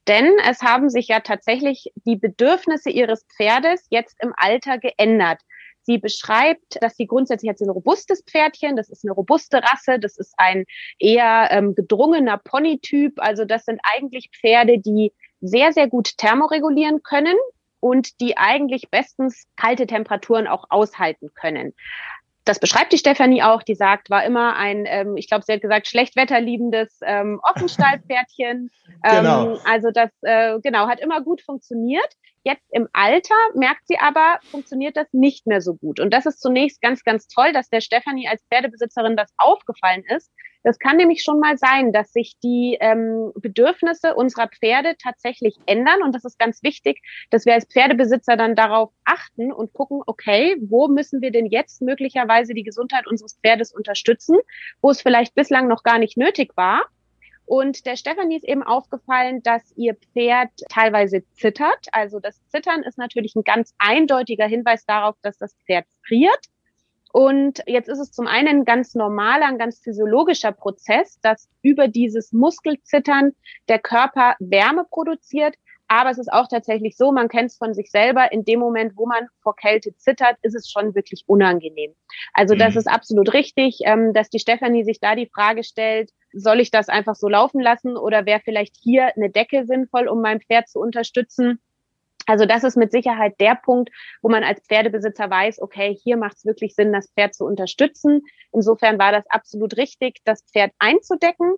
[0.06, 5.40] Denn es haben sich ja tatsächlich die Bedürfnisse ihres Pferdes jetzt im Alter geändert.
[5.86, 10.00] Sie beschreibt, dass sie grundsätzlich hat sie ein robustes Pferdchen, das ist eine robuste Rasse,
[10.00, 10.64] das ist ein
[10.98, 13.14] eher ähm, gedrungener Ponytyp.
[13.18, 17.36] Also das sind eigentlich Pferde, die sehr, sehr gut thermoregulieren können
[17.78, 21.72] und die eigentlich bestens kalte Temperaturen auch aushalten können.
[22.44, 23.62] Das beschreibt die Stefanie auch.
[23.62, 28.70] Die sagt, war immer ein, ähm, ich glaube, sie hat gesagt, schlechtwetterliebendes ähm, Offenstallpferdchen.
[29.02, 29.52] genau.
[29.52, 32.08] Ähm, also das, äh, genau, hat immer gut funktioniert.
[32.46, 35.98] Jetzt im Alter merkt sie aber, funktioniert das nicht mehr so gut.
[35.98, 40.30] Und das ist zunächst ganz, ganz toll, dass der Stefanie als Pferdebesitzerin das aufgefallen ist.
[40.62, 46.04] Das kann nämlich schon mal sein, dass sich die ähm, Bedürfnisse unserer Pferde tatsächlich ändern.
[46.04, 50.56] Und das ist ganz wichtig, dass wir als Pferdebesitzer dann darauf achten und gucken, okay,
[50.60, 54.36] wo müssen wir denn jetzt möglicherweise die Gesundheit unseres Pferdes unterstützen,
[54.80, 56.84] wo es vielleicht bislang noch gar nicht nötig war.
[57.46, 61.86] Und der Stefanie ist eben aufgefallen, dass ihr Pferd teilweise zittert.
[61.92, 66.40] Also das Zittern ist natürlich ein ganz eindeutiger Hinweis darauf, dass das Pferd friert.
[67.12, 71.88] Und jetzt ist es zum einen ein ganz normaler, ein ganz physiologischer Prozess, dass über
[71.88, 73.32] dieses Muskelzittern
[73.68, 75.54] der Körper Wärme produziert.
[75.88, 78.96] Aber es ist auch tatsächlich so, man kennt es von sich selber, in dem Moment,
[78.96, 81.94] wo man vor Kälte zittert, ist es schon wirklich unangenehm.
[82.32, 82.80] Also das mhm.
[82.80, 86.88] ist absolut richtig, ähm, dass die Stefanie sich da die Frage stellt, soll ich das
[86.88, 90.80] einfach so laufen lassen oder wäre vielleicht hier eine Decke sinnvoll, um mein Pferd zu
[90.80, 91.60] unterstützen?
[92.26, 96.36] Also das ist mit Sicherheit der Punkt, wo man als Pferdebesitzer weiß, okay, hier macht
[96.36, 98.22] es wirklich Sinn, das Pferd zu unterstützen.
[98.52, 101.54] Insofern war das absolut richtig, das Pferd einzudecken.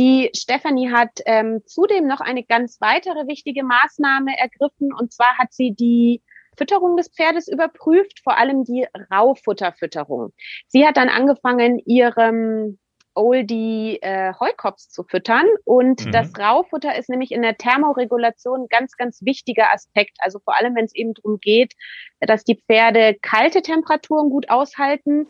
[0.00, 5.52] Die Stefanie hat ähm, zudem noch eine ganz weitere wichtige Maßnahme ergriffen, und zwar hat
[5.52, 6.22] sie die
[6.56, 10.32] Fütterung des Pferdes überprüft, vor allem die Rauffutterfütterung.
[10.68, 12.78] Sie hat dann angefangen, ihrem
[13.14, 15.44] Oldie äh, Heukops zu füttern.
[15.64, 16.12] Und mhm.
[16.12, 20.16] das Raufutter ist nämlich in der Thermoregulation ein ganz, ganz wichtiger Aspekt.
[20.20, 21.74] Also vor allem, wenn es eben darum geht,
[22.20, 25.26] dass die Pferde kalte Temperaturen gut aushalten.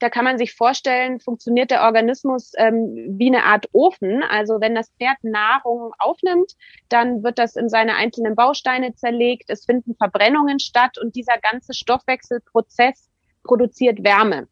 [0.00, 4.22] Da kann man sich vorstellen, funktioniert der Organismus ähm, wie eine Art Ofen.
[4.22, 6.52] Also wenn das Pferd Nahrung aufnimmt,
[6.88, 9.50] dann wird das in seine einzelnen Bausteine zerlegt.
[9.50, 13.10] Es finden Verbrennungen statt und dieser ganze Stoffwechselprozess
[13.42, 14.46] produziert Wärme.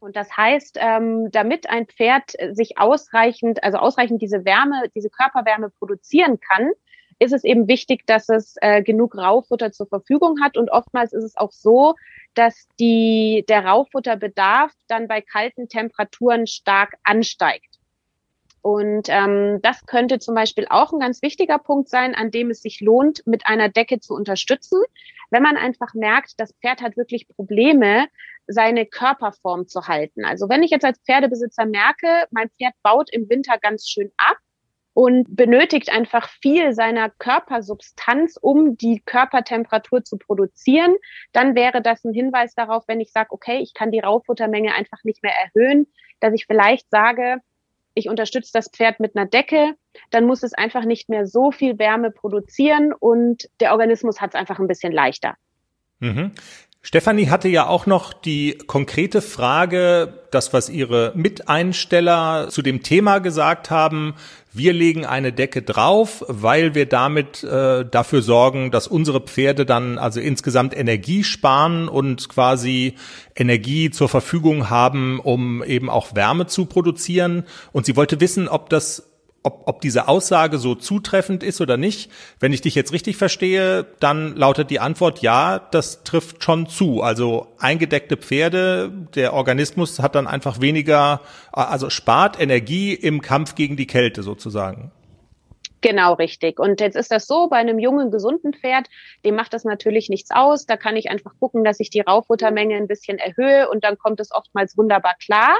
[0.00, 5.70] Und das heißt, ähm, damit ein Pferd sich ausreichend, also ausreichend diese Wärme, diese Körperwärme
[5.70, 6.70] produzieren kann,
[7.18, 10.56] ist es eben wichtig, dass es äh, genug Raufutter zur Verfügung hat.
[10.56, 11.94] Und oftmals ist es auch so,
[12.34, 17.76] dass die, der Rauffutterbedarf dann bei kalten Temperaturen stark ansteigt.
[18.60, 22.62] Und ähm, das könnte zum Beispiel auch ein ganz wichtiger Punkt sein, an dem es
[22.62, 24.82] sich lohnt, mit einer Decke zu unterstützen.
[25.30, 28.08] Wenn man einfach merkt, das Pferd hat wirklich Probleme,
[28.48, 30.24] seine Körperform zu halten.
[30.24, 34.36] Also wenn ich jetzt als Pferdebesitzer merke, mein Pferd baut im Winter ganz schön ab
[34.96, 40.96] und benötigt einfach viel seiner Körpersubstanz, um die Körpertemperatur zu produzieren,
[41.32, 45.04] dann wäre das ein Hinweis darauf, wenn ich sage, okay, ich kann die Rauffuttermenge einfach
[45.04, 45.86] nicht mehr erhöhen,
[46.20, 47.42] dass ich vielleicht sage,
[47.92, 49.74] ich unterstütze das Pferd mit einer Decke,
[50.12, 54.40] dann muss es einfach nicht mehr so viel Wärme produzieren und der Organismus hat es
[54.40, 55.34] einfach ein bisschen leichter.
[55.98, 56.32] Mhm.
[56.86, 63.18] Stefanie hatte ja auch noch die konkrete Frage, das, was ihre Miteinsteller zu dem Thema
[63.18, 64.14] gesagt haben.
[64.56, 69.98] Wir legen eine Decke drauf, weil wir damit äh, dafür sorgen, dass unsere Pferde dann
[69.98, 72.94] also insgesamt Energie sparen und quasi
[73.34, 77.44] Energie zur Verfügung haben, um eben auch Wärme zu produzieren.
[77.72, 79.10] Und sie wollte wissen, ob das
[79.46, 82.10] ob, ob diese Aussage so zutreffend ist oder nicht.
[82.40, 87.00] Wenn ich dich jetzt richtig verstehe, dann lautet die Antwort ja, das trifft schon zu.
[87.00, 91.20] Also eingedeckte Pferde, der Organismus hat dann einfach weniger,
[91.52, 94.90] also spart Energie im Kampf gegen die Kälte sozusagen.
[95.80, 96.58] Genau, richtig.
[96.58, 98.88] Und jetzt ist das so, bei einem jungen, gesunden Pferd,
[99.24, 100.66] dem macht das natürlich nichts aus.
[100.66, 104.18] Da kann ich einfach gucken, dass ich die Rauffuttermenge ein bisschen erhöhe und dann kommt
[104.18, 105.56] es oftmals wunderbar klar.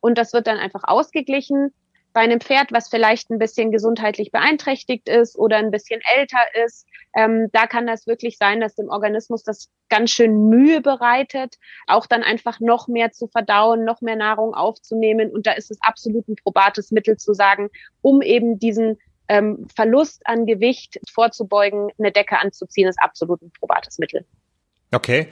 [0.00, 1.74] Und das wird dann einfach ausgeglichen
[2.18, 6.84] bei einem Pferd, was vielleicht ein bisschen gesundheitlich beeinträchtigt ist oder ein bisschen älter ist,
[7.14, 12.06] ähm, da kann das wirklich sein, dass dem Organismus das ganz schön Mühe bereitet, auch
[12.06, 15.30] dann einfach noch mehr zu verdauen, noch mehr Nahrung aufzunehmen.
[15.30, 17.68] Und da ist es absolut ein probates Mittel zu sagen,
[18.02, 24.00] um eben diesen ähm, Verlust an Gewicht vorzubeugen, eine Decke anzuziehen, ist absolut ein probates
[24.00, 24.24] Mittel.
[24.90, 25.28] Okay.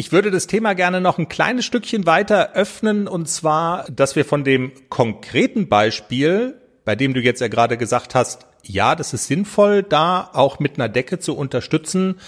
[0.00, 4.24] Ich würde das Thema gerne noch ein kleines Stückchen weiter öffnen und zwar, dass wir
[4.24, 9.26] von dem konkreten Beispiel, bei dem du jetzt ja gerade gesagt hast, ja, das ist
[9.26, 12.20] sinnvoll, da auch mit einer Decke zu unterstützen,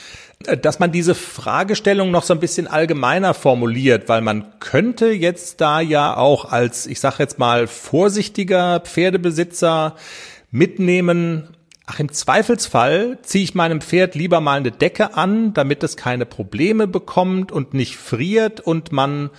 [0.61, 5.81] dass man diese Fragestellung noch so ein bisschen allgemeiner formuliert, weil man könnte jetzt da
[5.81, 9.95] ja auch als, ich sage jetzt mal, vorsichtiger Pferdebesitzer
[10.51, 11.57] mitnehmen,
[11.93, 16.25] Ach, im Zweifelsfall ziehe ich meinem Pferd lieber mal eine Decke an, damit es keine
[16.25, 19.31] Probleme bekommt und nicht friert und man,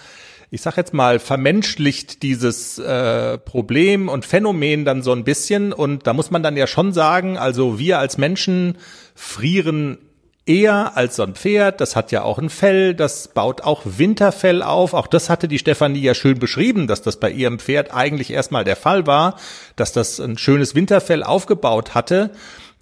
[0.49, 5.71] ich sag jetzt mal, vermenschlicht dieses äh, Problem und Phänomen dann so ein bisschen.
[5.71, 8.77] Und da muss man dann ja schon sagen, also wir als Menschen
[9.15, 9.99] frieren
[10.45, 11.81] eher als so ein Pferd.
[11.81, 14.93] Das hat ja auch ein Fell, das baut auch Winterfell auf.
[14.93, 18.63] Auch das hatte die Stefanie ja schön beschrieben, dass das bei ihrem Pferd eigentlich erstmal
[18.63, 19.37] der Fall war,
[19.75, 22.31] dass das ein schönes Winterfell aufgebaut hatte.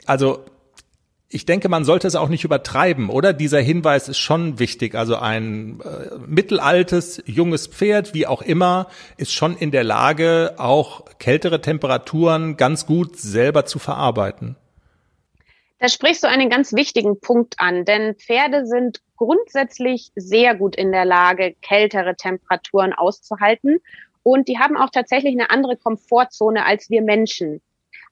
[0.06, 0.45] Also
[1.32, 3.34] ich denke, man sollte es auch nicht übertreiben, oder?
[3.34, 4.95] Dieser Hinweis ist schon wichtig.
[4.95, 11.06] Also ein äh, mittelaltes, junges Pferd, wie auch immer, ist schon in der Lage, auch
[11.19, 14.56] kältere Temperaturen ganz gut selber zu verarbeiten.
[15.80, 20.92] Da sprichst du einen ganz wichtigen Punkt an, denn Pferde sind grundsätzlich sehr gut in
[20.92, 23.80] der Lage, kältere Temperaturen auszuhalten.
[24.24, 27.62] Und die haben auch tatsächlich eine andere Komfortzone als wir Menschen.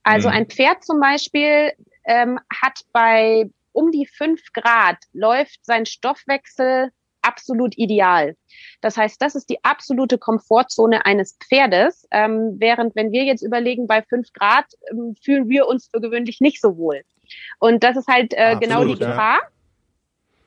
[0.03, 0.35] Also mhm.
[0.35, 1.73] ein Pferd zum Beispiel
[2.05, 8.35] ähm, hat bei um die fünf Grad läuft sein Stoffwechsel absolut ideal.
[8.79, 13.85] Das heißt, das ist die absolute Komfortzone eines Pferdes, ähm, während wenn wir jetzt überlegen,
[13.85, 17.03] bei fünf Grad ähm, fühlen wir uns für gewöhnlich nicht so wohl.
[17.59, 19.39] Und das ist halt äh, genau die Gefahr.
[19.41, 19.49] Ja.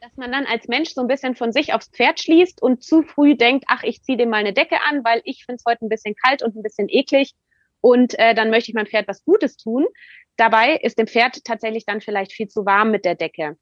[0.01, 3.03] Dass man dann als Mensch so ein bisschen von sich aufs Pferd schließt und zu
[3.03, 5.85] früh denkt, ach, ich ziehe dem mal eine Decke an, weil ich finde es heute
[5.85, 7.35] ein bisschen kalt und ein bisschen eklig
[7.81, 9.87] und äh, dann möchte ich meinem Pferd was Gutes tun.
[10.37, 13.57] Dabei ist dem Pferd tatsächlich dann vielleicht viel zu warm mit der Decke.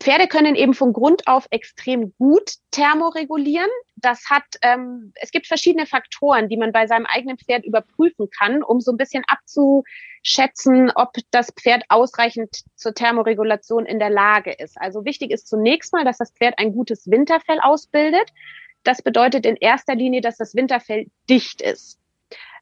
[0.00, 3.68] Pferde können eben von Grund auf extrem gut thermoregulieren.
[3.96, 8.62] Das hat, ähm, es gibt verschiedene Faktoren, die man bei seinem eigenen Pferd überprüfen kann,
[8.62, 14.80] um so ein bisschen abzuschätzen, ob das Pferd ausreichend zur Thermoregulation in der Lage ist.
[14.80, 18.30] Also wichtig ist zunächst mal, dass das Pferd ein gutes Winterfell ausbildet.
[18.84, 21.98] Das bedeutet in erster Linie, dass das Winterfell dicht ist.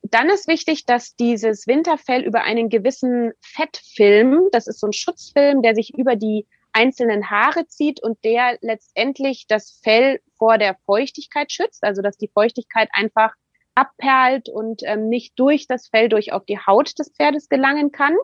[0.03, 5.63] Dann ist wichtig, dass dieses Winterfell über einen gewissen Fettfilm, das ist so ein Schutzfilm,
[5.63, 11.53] der sich über die einzelnen Haare zieht und der letztendlich das Fell vor der Feuchtigkeit
[11.53, 13.35] schützt, also dass die Feuchtigkeit einfach
[13.75, 18.17] abperlt und ähm, nicht durch das Fell durch auf die Haut des Pferdes gelangen kann.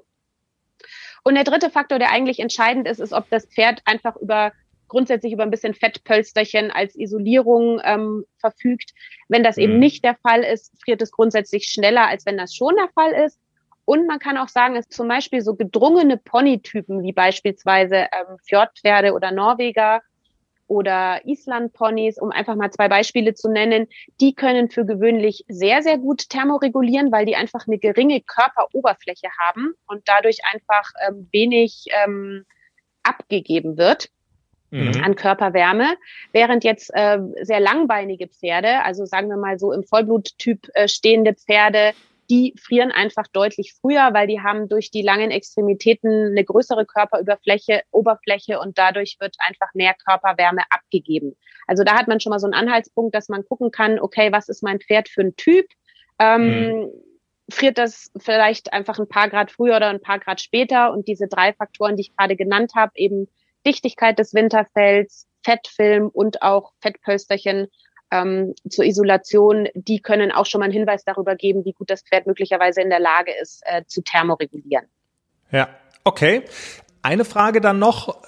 [1.23, 4.53] Und der dritte Faktor, der eigentlich entscheidend ist, ist, ob das Pferd einfach über
[4.89, 8.93] grundsätzlich über ein bisschen Fettpölsterchen als Isolierung ähm, verfügt.
[9.29, 9.63] Wenn das mhm.
[9.63, 13.13] eben nicht der Fall ist, friert es grundsätzlich schneller, als wenn das schon der Fall
[13.13, 13.41] ist.
[13.85, 19.13] Und man kann auch sagen, dass zum Beispiel so gedrungene Ponytypen wie beispielsweise ähm, Fjordpferde
[19.13, 20.01] oder Norweger
[20.67, 23.87] oder Islandponys, um einfach mal zwei Beispiele zu nennen,
[24.21, 29.75] die können für gewöhnlich sehr, sehr gut thermoregulieren, weil die einfach eine geringe Körperoberfläche haben
[29.87, 32.45] und dadurch einfach ähm, wenig ähm,
[33.03, 34.09] abgegeben wird
[34.75, 35.03] mhm.
[35.03, 35.97] an Körperwärme,
[36.33, 41.35] während jetzt äh, sehr langbeinige Pferde, also sagen wir mal so im Vollbluttyp äh, stehende
[41.35, 41.93] Pferde,
[42.31, 47.83] die frieren einfach deutlich früher, weil die haben durch die langen Extremitäten eine größere Körperüberfläche,
[47.91, 51.37] Oberfläche und dadurch wird einfach mehr Körperwärme abgegeben.
[51.67, 54.49] Also da hat man schon mal so einen Anhaltspunkt, dass man gucken kann, okay, was
[54.49, 55.67] ist mein Pferd für ein Typ?
[56.19, 56.91] Ähm, mhm.
[57.51, 60.93] Friert das vielleicht einfach ein paar Grad früher oder ein paar Grad später?
[60.93, 63.29] Und diese drei Faktoren, die ich gerade genannt habe, eben
[63.67, 67.69] Dichtigkeit des Winterfells, Fettfilm und auch Fettpölsterchen
[68.15, 72.03] ähm, zur Isolation, die können auch schon mal einen Hinweis darüber geben, wie gut das
[72.03, 74.87] Pferd möglicherweise in der Lage ist, äh, zu thermoregulieren.
[75.51, 75.69] Ja,
[76.05, 76.43] okay.
[77.03, 78.23] Eine Frage dann noch.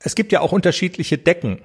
[0.00, 1.60] Es gibt ja auch unterschiedliche Decken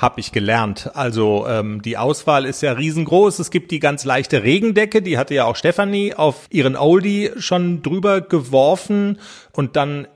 [0.00, 0.90] habe ich gelernt.
[0.94, 3.38] Also ähm, die Auswahl ist ja riesengroß.
[3.38, 7.82] Es gibt die ganz leichte Regendecke, die hatte ja auch Stefanie auf ihren Oldie schon
[7.82, 9.18] drüber geworfen
[9.52, 10.08] und dann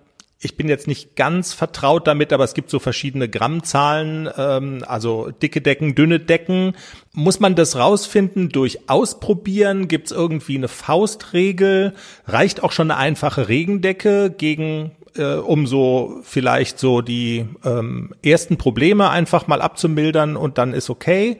[0.44, 5.30] ich bin jetzt nicht ganz vertraut damit, aber es gibt so verschiedene Grammzahlen, ähm, also
[5.30, 6.76] dicke Decken, dünne Decken.
[7.12, 9.88] Muss man das rausfinden durch Ausprobieren?
[9.88, 11.94] Gibt es irgendwie eine Faustregel?
[12.26, 18.58] Reicht auch schon eine einfache Regendecke gegen äh, um so vielleicht so die ähm, ersten
[18.58, 21.38] Probleme einfach mal abzumildern und dann ist okay.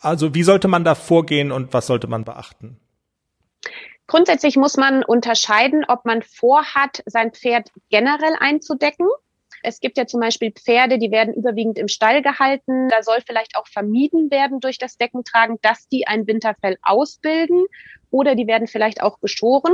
[0.00, 2.76] Also wie sollte man da vorgehen und was sollte man beachten?
[4.12, 9.06] Grundsätzlich muss man unterscheiden, ob man vorhat, sein Pferd generell einzudecken.
[9.62, 12.90] Es gibt ja zum Beispiel Pferde, die werden überwiegend im Stall gehalten.
[12.90, 17.64] Da soll vielleicht auch vermieden werden durch das Deckentragen, dass die ein Winterfell ausbilden
[18.10, 19.72] oder die werden vielleicht auch geschoren.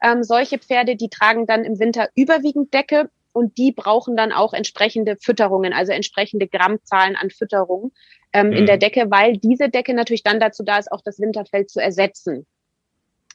[0.00, 4.52] Ähm, solche Pferde, die tragen dann im Winter überwiegend Decke und die brauchen dann auch
[4.52, 7.90] entsprechende Fütterungen, also entsprechende Grammzahlen an Fütterung
[8.32, 8.52] ähm, mhm.
[8.52, 11.80] in der Decke, weil diese Decke natürlich dann dazu da ist, auch das Winterfell zu
[11.80, 12.46] ersetzen.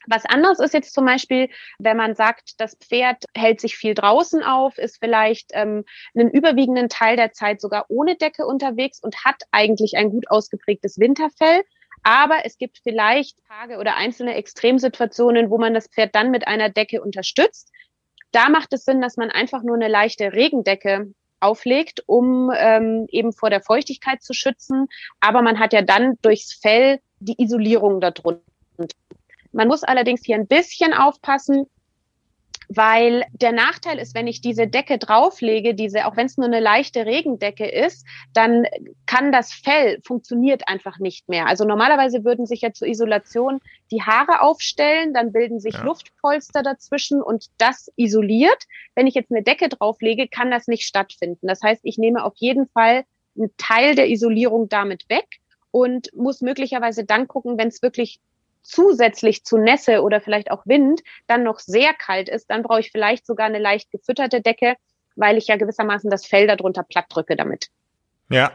[0.08, 1.50] Was anderes ist jetzt zum Beispiel,
[1.80, 5.84] wenn man sagt, das Pferd hält sich viel draußen auf, ist vielleicht ähm,
[6.16, 10.98] einen überwiegenden Teil der Zeit sogar ohne Decke unterwegs und hat eigentlich ein gut ausgeprägtes
[10.98, 11.64] Winterfell,
[12.04, 16.70] aber es gibt vielleicht Tage oder einzelne Extremsituationen, wo man das Pferd dann mit einer
[16.70, 17.72] Decke unterstützt.
[18.32, 23.34] Da macht es Sinn, dass man einfach nur eine leichte Regendecke auflegt, um ähm, eben
[23.34, 24.88] vor der Feuchtigkeit zu schützen.
[25.20, 28.42] Aber man hat ja dann durchs Fell die Isolierung darunter.
[29.52, 31.68] Man muss allerdings hier ein bisschen aufpassen,
[32.70, 36.60] weil der Nachteil ist, wenn ich diese Decke drauflege, diese, auch wenn es nur eine
[36.60, 38.66] leichte Regendecke ist, dann
[39.06, 41.48] kann das Fell funktioniert einfach nicht mehr.
[41.48, 45.84] Also normalerweise würden sich ja zur Isolation die Haare aufstellen, dann bilden sich ja.
[45.84, 48.64] Luftpolster dazwischen und das isoliert.
[48.96, 51.48] Wenn ich jetzt eine Decke drauflege, kann das nicht stattfinden.
[51.48, 53.06] Das heißt, ich nehme auf jeden Fall
[53.38, 55.28] einen Teil der Isolierung damit weg
[55.72, 58.20] und muss möglicherweise dann gucken, wenn es wirklich
[58.68, 62.92] zusätzlich zu Nässe oder vielleicht auch Wind dann noch sehr kalt ist, dann brauche ich
[62.92, 64.76] vielleicht sogar eine leicht gefütterte Decke,
[65.16, 67.68] weil ich ja gewissermaßen das Fell darunter platt drücke damit.
[68.30, 68.52] Ja,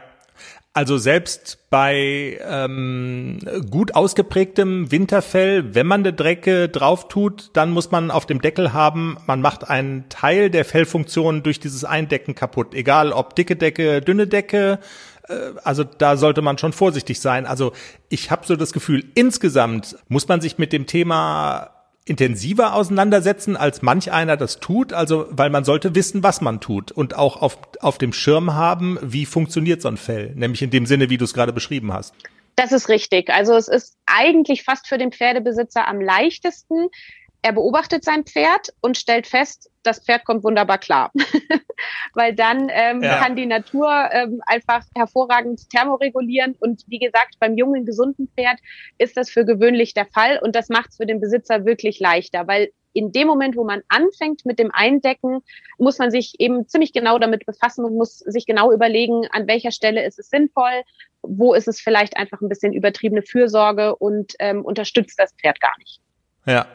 [0.75, 3.37] also selbst bei ähm,
[3.69, 8.73] gut ausgeprägtem Winterfell, wenn man eine Drecke drauf tut, dann muss man auf dem Deckel
[8.73, 12.73] haben, man macht einen Teil der Fellfunktion durch dieses Eindecken kaputt.
[12.73, 14.79] Egal ob dicke Decke, dünne Decke,
[15.63, 17.45] also da sollte man schon vorsichtig sein.
[17.45, 17.71] Also
[18.09, 21.71] ich habe so das Gefühl, insgesamt muss man sich mit dem Thema
[22.05, 26.91] intensiver auseinandersetzen, als manch einer das tut, also weil man sollte wissen, was man tut
[26.91, 30.85] und auch auf, auf dem Schirm haben, wie funktioniert so ein Fell, nämlich in dem
[30.85, 32.13] Sinne, wie du es gerade beschrieben hast.
[32.55, 33.29] Das ist richtig.
[33.29, 36.89] Also es ist eigentlich fast für den Pferdebesitzer am leichtesten,
[37.43, 41.11] er beobachtet sein Pferd und stellt fest, das Pferd kommt wunderbar klar.
[42.13, 43.17] Weil dann ähm, ja.
[43.17, 46.55] kann die Natur ähm, einfach hervorragend thermoregulieren.
[46.59, 48.59] Und wie gesagt, beim jungen, gesunden Pferd
[48.97, 50.39] ist das für gewöhnlich der Fall.
[50.41, 53.81] Und das macht es für den Besitzer wirklich leichter, weil in dem Moment, wo man
[53.89, 55.41] anfängt mit dem Eindecken,
[55.77, 59.71] muss man sich eben ziemlich genau damit befassen und muss sich genau überlegen, an welcher
[59.71, 60.83] Stelle ist es sinnvoll,
[61.23, 65.73] wo ist es vielleicht einfach ein bisschen übertriebene Fürsorge und ähm, unterstützt das Pferd gar
[65.79, 65.99] nicht.
[66.45, 66.67] Ja,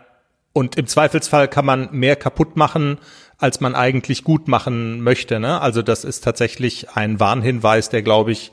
[0.53, 2.99] und im Zweifelsfall kann man mehr kaputt machen,
[3.39, 5.39] als man eigentlich gut machen möchte.
[5.41, 5.61] Ne?
[5.61, 8.53] Also das ist tatsächlich ein Warnhinweis, der, glaube ich,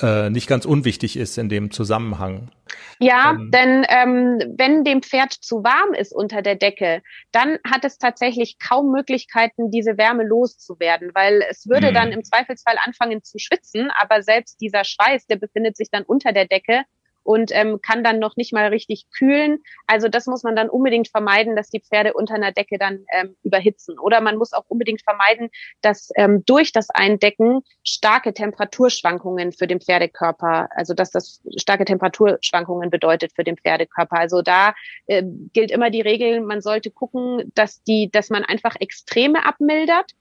[0.00, 2.50] äh, nicht ganz unwichtig ist in dem Zusammenhang.
[2.98, 7.84] Ja, ähm, denn ähm, wenn dem Pferd zu warm ist unter der Decke, dann hat
[7.84, 12.14] es tatsächlich kaum Möglichkeiten, diese Wärme loszuwerden, weil es würde dann hm.
[12.14, 16.46] im Zweifelsfall anfangen zu schwitzen, aber selbst dieser Schweiß, der befindet sich dann unter der
[16.46, 16.82] Decke
[17.24, 19.58] und ähm, kann dann noch nicht mal richtig kühlen.
[19.86, 23.36] Also das muss man dann unbedingt vermeiden, dass die Pferde unter einer Decke dann ähm,
[23.42, 23.98] überhitzen.
[23.98, 25.50] Oder man muss auch unbedingt vermeiden,
[25.80, 32.90] dass ähm, durch das Eindecken starke Temperaturschwankungen für den Pferdekörper, also dass das starke Temperaturschwankungen
[32.90, 34.18] bedeutet für den Pferdekörper.
[34.18, 34.74] Also da
[35.06, 35.22] äh,
[35.52, 40.12] gilt immer die Regel, man sollte gucken, dass die, dass man einfach Extreme abmildert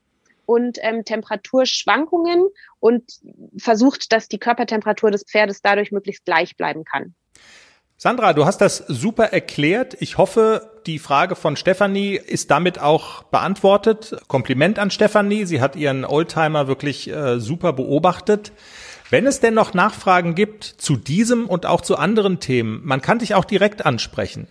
[0.45, 2.45] und ähm, Temperaturschwankungen
[2.79, 3.03] und
[3.57, 7.13] versucht, dass die Körpertemperatur des Pferdes dadurch möglichst gleich bleiben kann.
[7.97, 9.95] Sandra, du hast das super erklärt.
[10.01, 14.17] Ich hoffe, die Frage von Stefanie ist damit auch beantwortet.
[14.27, 15.45] Kompliment an Stefanie.
[15.45, 18.51] Sie hat ihren Oldtimer wirklich äh, super beobachtet.
[19.09, 23.19] Wenn es denn noch Nachfragen gibt zu diesem und auch zu anderen Themen, man kann
[23.19, 24.47] dich auch direkt ansprechen.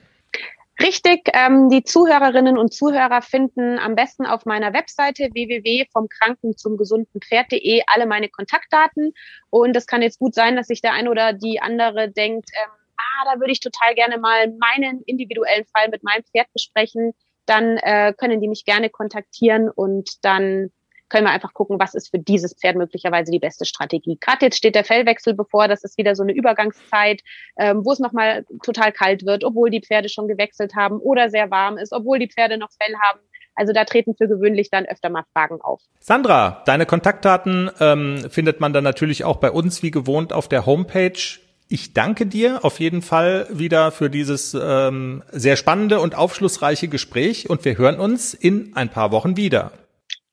[0.83, 7.21] Richtig, ähm, die Zuhörerinnen und Zuhörer finden am besten auf meiner Webseite www.vomkranken zum gesunden
[7.21, 9.13] Pferd.de alle meine Kontaktdaten.
[9.51, 12.71] Und es kann jetzt gut sein, dass sich der ein oder die andere denkt, ähm,
[12.97, 17.13] ah, da würde ich total gerne mal meinen individuellen Fall mit meinem Pferd besprechen.
[17.47, 20.73] Dann äh, können die mich gerne kontaktieren und dann
[21.13, 24.17] können wir einfach gucken, was ist für dieses Pferd möglicherweise die beste Strategie.
[24.19, 27.21] Gerade jetzt steht der Fellwechsel bevor, das ist wieder so eine Übergangszeit,
[27.59, 31.51] ähm, wo es nochmal total kalt wird, obwohl die Pferde schon gewechselt haben oder sehr
[31.51, 33.21] warm ist, obwohl die Pferde noch Fell haben.
[33.55, 35.83] Also da treten für gewöhnlich dann öfter mal Fragen auf.
[36.01, 40.65] Sandra, deine Kontaktdaten ähm, findet man dann natürlich auch bei uns wie gewohnt auf der
[40.65, 41.39] Homepage.
[41.69, 47.51] Ich danke dir auf jeden Fall wieder für dieses ähm, sehr spannende und aufschlussreiche Gespräch
[47.51, 49.73] und wir hören uns in ein paar Wochen wieder.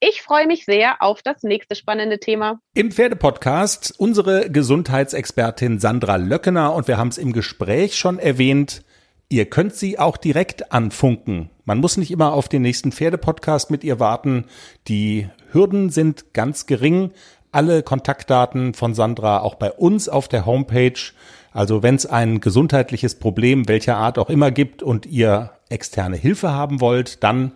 [0.02, 2.62] Ich freue mich sehr auf das nächste spannende Thema.
[2.74, 8.86] Im Pferdepodcast unsere Gesundheitsexpertin Sandra Löckener und wir haben es im Gespräch schon erwähnt.
[9.28, 11.50] Ihr könnt sie auch direkt anfunken.
[11.66, 14.46] Man muss nicht immer auf den nächsten Pferdepodcast mit ihr warten.
[14.88, 17.12] Die Hürden sind ganz gering.
[17.52, 21.12] Alle Kontaktdaten von Sandra auch bei uns auf der Homepage.
[21.52, 26.52] Also wenn es ein gesundheitliches Problem welcher Art auch immer gibt und ihr externe Hilfe
[26.52, 27.52] haben wollt, dann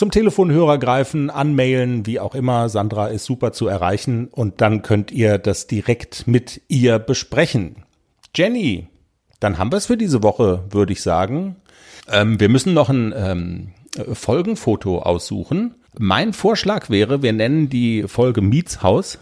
[0.00, 2.70] zum Telefonhörer greifen, anmailen, wie auch immer.
[2.70, 7.84] Sandra ist super zu erreichen und dann könnt ihr das direkt mit ihr besprechen.
[8.34, 8.88] Jenny,
[9.40, 11.56] dann haben wir es für diese Woche, würde ich sagen.
[12.10, 13.72] Ähm, wir müssen noch ein ähm,
[14.14, 15.74] Folgenfoto aussuchen.
[15.98, 19.18] Mein Vorschlag wäre, wir nennen die Folge Mietshaus,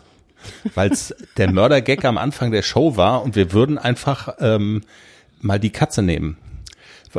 [0.76, 4.82] weil es der Mördergag am Anfang der Show war und wir würden einfach ähm,
[5.40, 6.36] mal die Katze nehmen.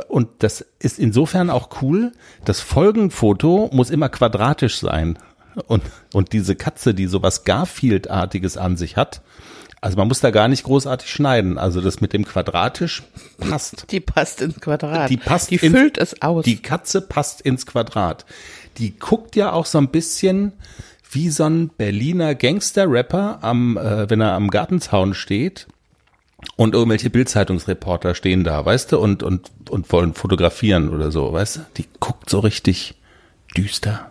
[0.07, 2.11] Und das ist insofern auch cool.
[2.45, 5.17] Das Folgenfoto muss immer quadratisch sein.
[5.67, 5.83] Und,
[6.13, 9.21] und diese Katze, die sowas Garfield-artiges an sich hat,
[9.81, 11.57] also man muss da gar nicht großartig schneiden.
[11.57, 13.03] Also das mit dem quadratisch
[13.37, 13.85] passt.
[13.91, 15.09] Die passt ins Quadrat.
[15.09, 15.51] Die passt.
[15.51, 16.43] Die in, füllt es aus.
[16.43, 18.25] Die Katze passt ins Quadrat.
[18.77, 20.51] Die guckt ja auch so ein bisschen
[21.11, 25.67] wie so ein Berliner Gangster-Rapper am, äh, wenn er am Gartenzaun steht
[26.55, 31.57] und irgendwelche Bildzeitungsreporter stehen da, weißt du, und, und, und wollen fotografieren oder so, weißt
[31.57, 31.61] du?
[31.77, 32.95] Die guckt so richtig
[33.55, 34.07] düster.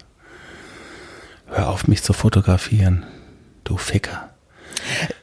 [1.47, 3.07] Hör auf, mich zu fotografieren,
[3.64, 4.31] du Ficker.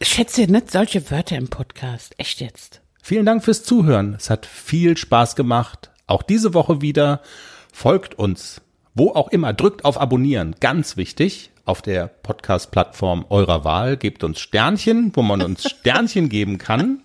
[0.01, 2.14] Schätze nicht solche Wörter im Podcast.
[2.18, 2.82] Echt jetzt.
[3.01, 4.16] Vielen Dank fürs Zuhören.
[4.16, 5.91] Es hat viel Spaß gemacht.
[6.08, 7.22] Auch diese Woche wieder.
[7.72, 8.62] Folgt uns.
[8.95, 9.53] Wo auch immer.
[9.53, 10.56] Drückt auf Abonnieren.
[10.60, 13.97] Ganz wichtig auf der Podcast-Plattform eurer Wahl.
[13.97, 17.01] Gebt uns Sternchen, wo man uns Sternchen geben kann.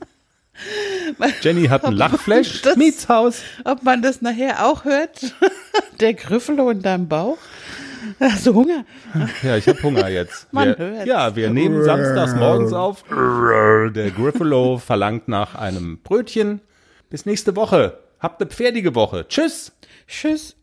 [1.41, 2.63] Jenny hat ein Lachflash.
[2.63, 3.43] Das- Mietshaus.
[3.65, 5.35] Ob man das nachher auch hört?
[6.01, 7.39] Der Griffelo in deinem Bauch?
[8.19, 8.85] Hast du Hunger?
[9.43, 10.49] Ja, ich habe Hunger jetzt.
[10.53, 11.07] Man wir, hört's.
[11.07, 13.05] Ja, wir nehmen samstags morgens auf.
[13.11, 16.61] Der Griffalo verlangt nach einem Brötchen.
[17.11, 17.99] Bis nächste Woche.
[18.19, 19.27] Habt eine pferdige Woche.
[19.29, 19.73] Tschüss.
[20.09, 20.57] Tschüss.